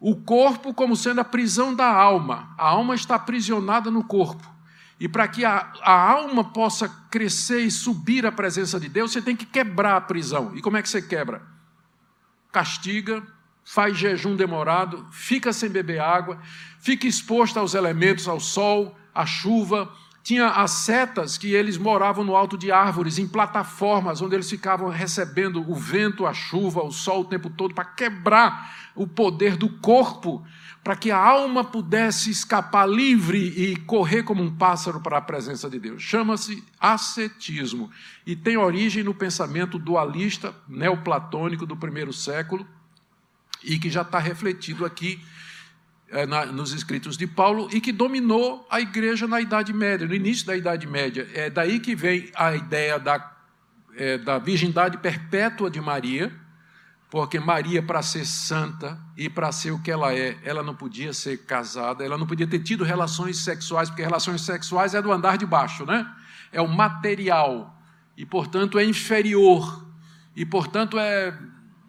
[0.00, 2.54] o corpo como sendo a prisão da alma.
[2.56, 4.53] A alma está aprisionada no corpo.
[4.98, 9.20] E para que a, a, alma possa crescer e subir à presença de Deus, você
[9.20, 10.52] tem que quebrar a prisão.
[10.54, 11.42] E como é que você quebra?
[12.52, 13.22] Castiga,
[13.64, 16.38] faz jejum demorado, fica sem beber água,
[16.78, 19.92] fica exposto aos elementos, ao sol, à chuva.
[20.22, 24.88] Tinha as setas que eles moravam no alto de árvores, em plataformas, onde eles ficavam
[24.88, 29.68] recebendo o vento, a chuva, o sol o tempo todo, para quebrar o poder do
[29.68, 30.46] corpo
[30.84, 35.70] para que a alma pudesse escapar livre e correr como um pássaro para a presença
[35.70, 36.02] de Deus.
[36.02, 37.90] Chama-se ascetismo
[38.26, 42.68] e tem origem no pensamento dualista neoplatônico do primeiro século
[43.62, 45.24] e que já está refletido aqui
[46.10, 50.14] é, na, nos escritos de Paulo e que dominou a igreja na Idade Média, no
[50.14, 51.26] início da Idade Média.
[51.32, 53.34] É daí que vem a ideia da,
[53.96, 56.43] é, da virgindade perpétua de Maria
[57.14, 61.12] porque Maria, para ser santa e para ser o que ela é, ela não podia
[61.12, 65.38] ser casada, ela não podia ter tido relações sexuais, porque relações sexuais é do andar
[65.38, 66.12] de baixo, né?
[66.50, 67.80] É o material,
[68.16, 69.86] e portanto é inferior,
[70.34, 71.32] e portanto é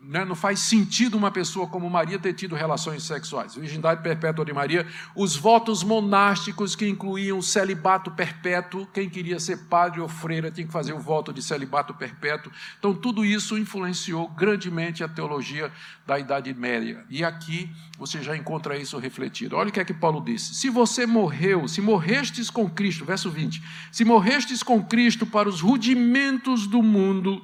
[0.08, 3.56] né, não faz sentido uma pessoa como Maria ter tido relações sexuais.
[3.56, 4.86] Virgindade perpétua de Maria,
[5.16, 10.74] os votos monásticos que incluíam celibato perpétuo, quem queria ser padre ou freira tinha que
[10.74, 12.51] fazer o voto de celibato perpétuo.
[12.78, 15.72] Então, tudo isso influenciou grandemente a teologia
[16.06, 17.03] da Idade Média.
[17.10, 19.56] E aqui você já encontra isso refletido.
[19.56, 23.32] Olha o que é que Paulo disse: Se você morreu, se morrestes com Cristo, verso
[23.32, 27.41] 20, se morrestes com Cristo para os rudimentos do mundo,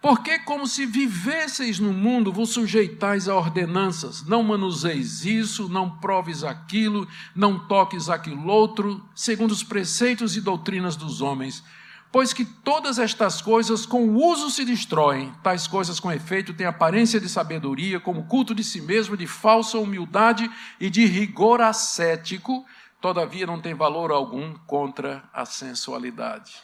[0.00, 6.44] porque, como se vivesseis no mundo, vos sujeitais a ordenanças: não manuseis isso, não proves
[6.44, 11.64] aquilo, não toques aquilo outro, segundo os preceitos e doutrinas dos homens.
[12.12, 16.66] Pois que todas estas coisas com o uso se destroem, tais coisas com efeito têm
[16.66, 22.64] aparência de sabedoria, como culto de si mesmo, de falsa humildade e de rigor ascético,
[23.00, 26.54] todavia não tem valor algum contra a sensualidade.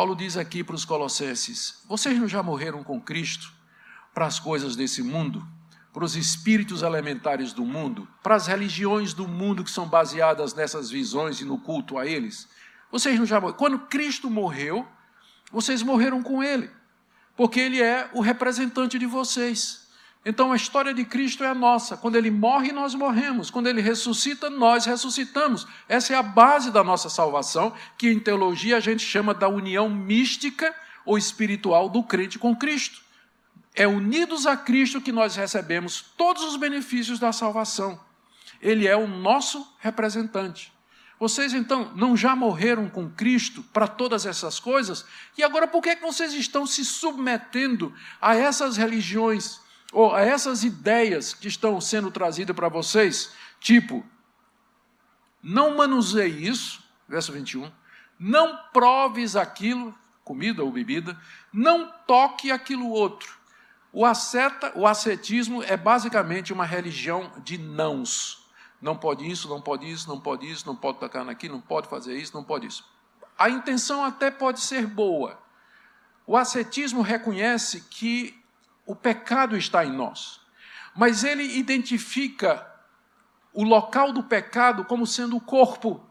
[0.00, 3.52] Paulo diz aqui para os Colossenses: vocês não já morreram com Cristo
[4.14, 5.46] para as coisas desse mundo,
[5.92, 10.88] para os espíritos elementares do mundo, para as religiões do mundo que são baseadas nessas
[10.88, 12.48] visões e no culto a eles?
[12.90, 13.58] Vocês não já morreram.
[13.58, 14.88] Quando Cristo morreu,
[15.52, 16.70] vocês morreram com Ele,
[17.36, 19.79] porque Ele é o representante de vocês.
[20.24, 21.96] Então a história de Cristo é a nossa.
[21.96, 23.50] Quando ele morre, nós morremos.
[23.50, 25.66] Quando ele ressuscita, nós ressuscitamos.
[25.88, 29.88] Essa é a base da nossa salvação, que em teologia a gente chama da união
[29.88, 30.74] mística
[31.06, 33.00] ou espiritual do crente com Cristo.
[33.74, 37.98] É unidos a Cristo que nós recebemos todos os benefícios da salvação.
[38.60, 40.70] Ele é o nosso representante.
[41.18, 45.04] Vocês então não já morreram com Cristo para todas essas coisas?
[45.36, 49.60] E agora por que, é que vocês estão se submetendo a essas religiões?
[49.92, 54.04] Ou a essas ideias que estão sendo trazidas para vocês, tipo,
[55.42, 57.70] não manuseie isso, verso 21,
[58.18, 61.18] não proves aquilo, comida ou bebida,
[61.52, 63.38] não toque aquilo outro.
[63.92, 68.48] O asceta, o ascetismo é basicamente uma religião de nãos.
[68.80, 71.88] Não pode isso, não pode isso, não pode isso, não pode tocar naquilo, não pode
[71.88, 72.84] fazer isso, não pode isso.
[73.36, 75.38] A intenção até pode ser boa.
[76.26, 78.39] O ascetismo reconhece que
[78.86, 80.40] o pecado está em nós.
[80.94, 82.66] Mas ele identifica
[83.52, 86.04] o local do pecado como sendo o corpo,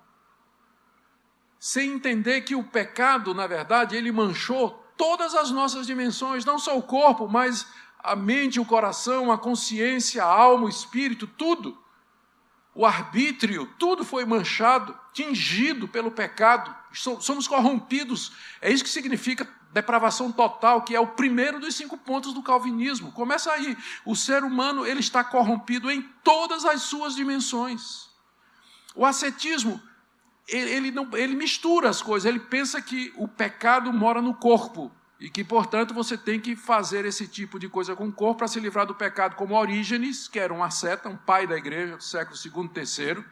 [1.59, 6.77] sem entender que o pecado, na verdade, ele manchou todas as nossas dimensões, não só
[6.77, 7.67] o corpo, mas
[8.01, 11.77] a mente, o coração, a consciência, a alma, o espírito, tudo.
[12.73, 16.73] O arbítrio, tudo foi manchado, tingido pelo pecado.
[16.93, 18.31] Somos corrompidos.
[18.61, 23.11] É isso que significa depravação total, que é o primeiro dos cinco pontos do calvinismo.
[23.11, 23.77] Começa aí.
[24.05, 28.09] O ser humano ele está corrompido em todas as suas dimensões.
[28.95, 29.81] O ascetismo
[30.51, 32.27] ele, não, ele mistura as coisas.
[32.27, 37.05] Ele pensa que o pecado mora no corpo E que, portanto, você tem que fazer
[37.05, 40.39] esse tipo de coisa com o corpo para se livrar do pecado, como Orígenes, que
[40.39, 43.25] era um asceta, um pai da igreja do século II e III.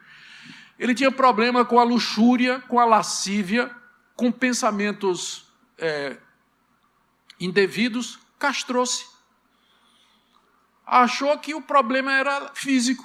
[0.78, 3.74] Ele tinha problema com a luxúria, com a lascívia,
[4.14, 5.46] com pensamentos
[5.78, 6.18] é,
[7.38, 9.06] indevidos, castrou-se.
[10.86, 13.04] Achou que o problema era físico.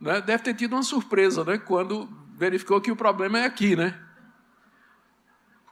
[0.00, 0.20] Né?
[0.20, 1.58] Deve ter tido uma surpresa né?
[1.58, 3.74] quando verificou que o problema é aqui.
[3.74, 3.98] Né?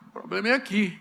[0.09, 1.01] O problema é aqui.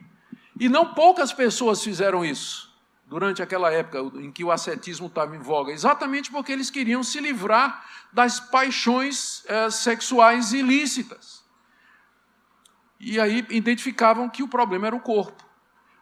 [0.60, 2.74] E não poucas pessoas fizeram isso
[3.08, 7.20] durante aquela época em que o ascetismo estava em voga, exatamente porque eles queriam se
[7.20, 11.44] livrar das paixões eh, sexuais ilícitas.
[13.00, 15.45] E aí identificavam que o problema era o corpo.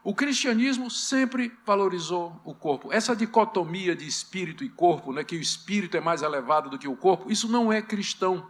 [0.03, 2.91] O cristianismo sempre valorizou o corpo.
[2.91, 6.89] Essa dicotomia de espírito e corpo, né, que o espírito é mais elevado do que
[6.89, 8.45] o corpo, isso não é cristão.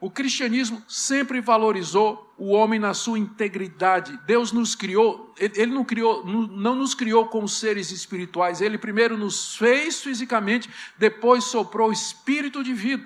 [0.00, 4.16] O cristianismo sempre valorizou o homem na sua integridade.
[4.26, 8.60] Deus nos criou, ele não criou, não nos criou como seres espirituais.
[8.60, 13.04] Ele primeiro nos fez fisicamente, depois soprou o espírito de vida.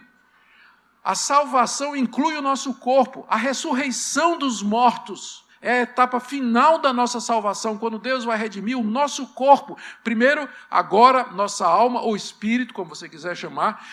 [1.02, 6.92] A salvação inclui o nosso corpo, a ressurreição dos mortos é a etapa final da
[6.92, 9.78] nossa salvação, quando Deus vai redimir o nosso corpo.
[10.02, 13.86] Primeiro, agora, nossa alma ou espírito, como você quiser chamar,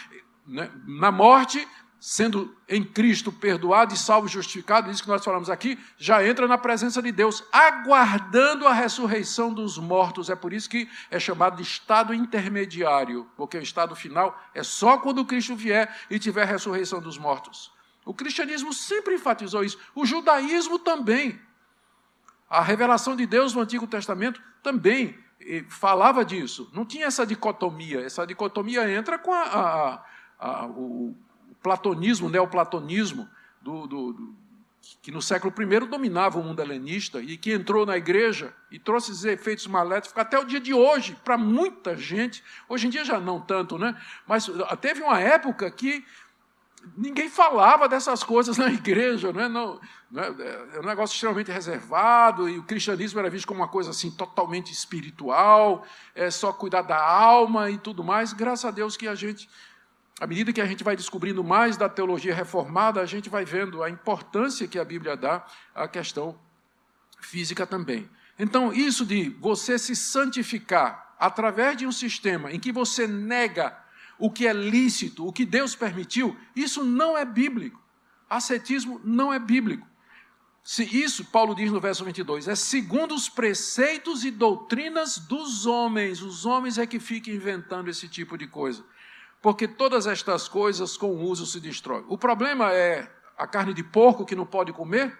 [0.47, 0.71] né?
[0.87, 1.65] na morte,
[1.99, 6.47] sendo em Cristo perdoado e salvo e justificado, isso que nós falamos aqui, já entra
[6.47, 10.29] na presença de Deus, aguardando a ressurreição dos mortos.
[10.29, 14.97] É por isso que é chamado de estado intermediário, porque o estado final é só
[14.97, 17.71] quando Cristo vier e tiver a ressurreição dos mortos.
[18.05, 21.39] O cristianismo sempre enfatizou isso, o judaísmo também.
[22.49, 26.69] A revelação de Deus no Antigo Testamento também eh, falava disso.
[26.73, 28.01] Não tinha essa dicotomia.
[28.01, 30.05] Essa dicotomia entra com a, a,
[30.39, 31.15] a, o
[31.61, 33.29] platonismo, o neoplatonismo,
[33.61, 34.35] do, do, do,
[35.01, 39.11] que no século I dominava o mundo helenista e que entrou na igreja e trouxe
[39.11, 42.43] esses efeitos maléficos até o dia de hoje, para muita gente.
[42.67, 43.95] Hoje em dia já não tanto, né?
[44.25, 44.49] Mas
[44.81, 46.05] teve uma época que
[46.97, 49.49] ninguém falava dessas coisas na igreja, não é?
[49.49, 49.79] Não,
[50.11, 50.27] não é,
[50.75, 54.71] é um negócio extremamente reservado, e o cristianismo era visto como uma coisa assim totalmente
[54.71, 58.33] espiritual, é só cuidar da alma e tudo mais.
[58.33, 59.49] Graças a Deus que a gente,
[60.19, 63.83] à medida que a gente vai descobrindo mais da teologia reformada, a gente vai vendo
[63.83, 66.39] a importância que a Bíblia dá à questão
[67.21, 68.09] física também.
[68.37, 73.77] Então, isso de você se santificar através de um sistema em que você nega
[74.19, 77.81] o que é lícito, o que Deus permitiu, isso não é bíblico.
[78.29, 79.87] Ascetismo não é bíblico.
[80.63, 86.21] Se isso, Paulo diz no verso 22, é segundo os preceitos e doutrinas dos homens.
[86.21, 88.83] Os homens é que ficam inventando esse tipo de coisa.
[89.41, 92.03] Porque todas estas coisas com o uso se destroem.
[92.07, 95.17] O problema é a carne de porco que não pode comer?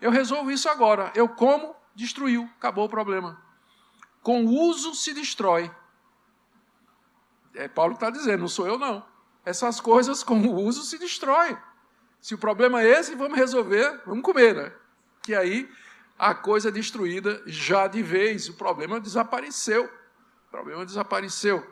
[0.00, 1.10] Eu resolvo isso agora.
[1.14, 3.42] Eu como, destruiu, acabou o problema.
[4.22, 5.70] Com o uso se destrói.
[7.56, 9.04] É Paulo está dizendo, não sou eu não.
[9.44, 11.56] Essas coisas com o uso se destroem.
[12.20, 14.72] Se o problema é esse, vamos resolver, vamos comer, né?
[15.22, 15.68] Que aí
[16.18, 19.84] a coisa é destruída já de vez, o problema desapareceu.
[19.84, 21.64] O problema desapareceu.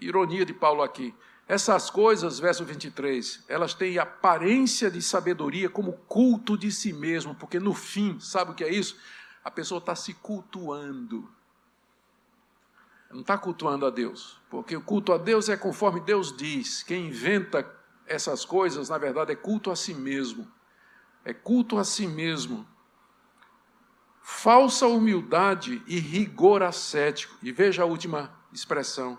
[0.00, 1.14] Ironia de Paulo aqui.
[1.48, 7.58] Essas coisas, verso 23, elas têm aparência de sabedoria como culto de si mesmo, porque
[7.58, 8.96] no fim, sabe o que é isso?
[9.44, 11.28] A pessoa está se cultuando
[13.12, 16.82] não está cultuando a Deus, porque o culto a Deus é conforme Deus diz.
[16.82, 17.70] Quem inventa
[18.06, 20.50] essas coisas, na verdade, é culto a si mesmo.
[21.24, 22.66] É culto a si mesmo.
[24.22, 27.36] Falsa humildade e rigor ascético.
[27.42, 29.18] E veja a última expressão.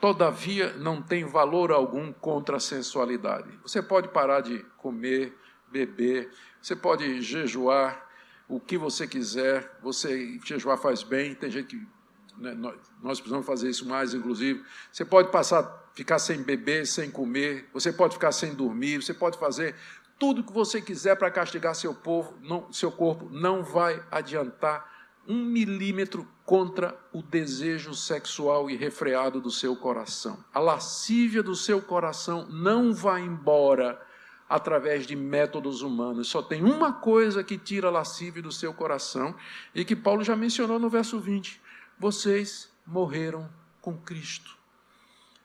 [0.00, 3.50] Todavia não tem valor algum contra a sensualidade.
[3.62, 5.36] Você pode parar de comer,
[5.70, 8.08] beber, você pode jejuar
[8.48, 9.78] o que você quiser.
[9.82, 11.99] Você jejuar faz bem, tem gente que
[12.40, 12.54] né,
[13.02, 14.64] nós precisamos fazer isso mais, inclusive.
[14.90, 19.38] Você pode passar, ficar sem beber, sem comer, você pode ficar sem dormir, você pode
[19.38, 19.74] fazer
[20.18, 24.90] tudo o que você quiser para castigar seu povo, não, seu corpo, não vai adiantar
[25.28, 30.42] um milímetro contra o desejo sexual irrefreado do seu coração.
[30.52, 34.00] A lascívia do seu coração não vai embora
[34.48, 36.26] através de métodos humanos.
[36.28, 39.34] Só tem uma coisa que tira a lascívia do seu coração
[39.72, 41.60] e que Paulo já mencionou no verso 20:
[42.00, 43.46] vocês morreram
[43.82, 44.56] com Cristo.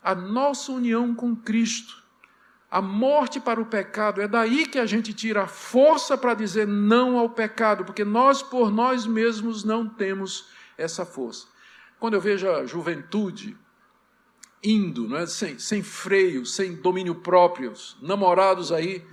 [0.01, 2.01] A nossa união com Cristo,
[2.72, 6.66] a morte para o pecado, é daí que a gente tira a força para dizer
[6.66, 10.47] não ao pecado, porque nós por nós mesmos não temos
[10.78, 11.47] essa força.
[11.99, 13.58] Quando eu vejo a juventude
[14.64, 15.28] indo, não é?
[15.28, 19.06] sem, sem freio, sem domínio próprio, namorados aí,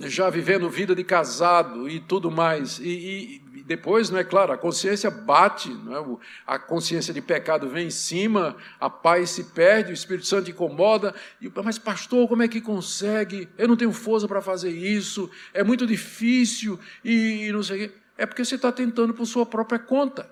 [0.00, 4.58] já vivendo vida de casado e tudo mais, e, e depois, não é claro, a
[4.58, 6.18] consciência bate, não é?
[6.44, 11.14] a consciência de pecado vem em cima, a paz se perde, o Espírito Santo incomoda.
[11.40, 13.48] E, mas, pastor, como é que consegue?
[13.56, 17.88] Eu não tenho força para fazer isso, é muito difícil e, e não sei o
[17.88, 17.94] quê.
[18.18, 20.28] É porque você está tentando por sua própria conta.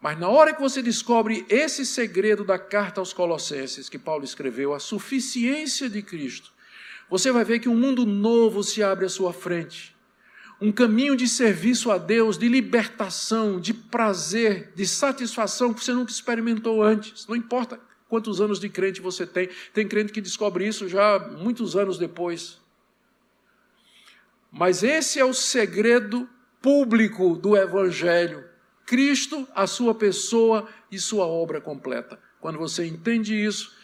[0.00, 4.74] Mas na hora que você descobre esse segredo da carta aos Colossenses que Paulo escreveu,
[4.74, 6.52] a suficiência de Cristo,
[7.08, 9.96] você vai ver que um mundo novo se abre à sua frente
[10.60, 16.10] um caminho de serviço a Deus, de libertação, de prazer, de satisfação que você nunca
[16.10, 17.26] experimentou antes.
[17.26, 17.78] Não importa
[18.08, 22.58] quantos anos de crente você tem, tem crente que descobre isso já muitos anos depois.
[24.50, 26.28] Mas esse é o segredo
[26.62, 28.44] público do Evangelho.
[28.86, 32.18] Cristo, a sua pessoa e sua obra completa.
[32.40, 33.74] Quando você entende isso,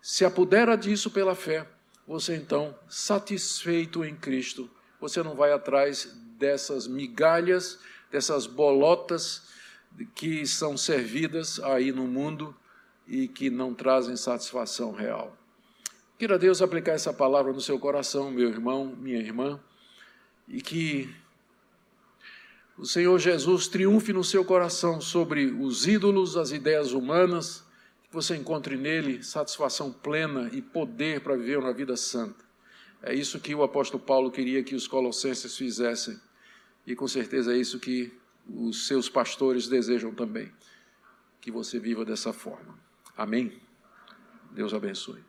[0.00, 1.66] se apodera disso pela fé,
[2.10, 4.68] você então, satisfeito em Cristo,
[5.00, 7.78] você não vai atrás dessas migalhas,
[8.10, 9.46] dessas bolotas
[10.12, 12.52] que são servidas aí no mundo
[13.06, 15.36] e que não trazem satisfação real.
[16.18, 19.60] Queira Deus aplicar essa palavra no seu coração, meu irmão, minha irmã,
[20.48, 21.08] e que
[22.76, 27.64] o Senhor Jesus triunfe no seu coração sobre os ídolos, as ideias humanas,
[28.10, 32.44] que você encontre nele satisfação plena e poder para viver uma vida santa.
[33.00, 36.20] É isso que o apóstolo Paulo queria que os colossenses fizessem.
[36.84, 38.12] E com certeza é isso que
[38.48, 40.52] os seus pastores desejam também.
[41.40, 42.76] Que você viva dessa forma.
[43.16, 43.60] Amém?
[44.50, 45.22] Deus abençoe.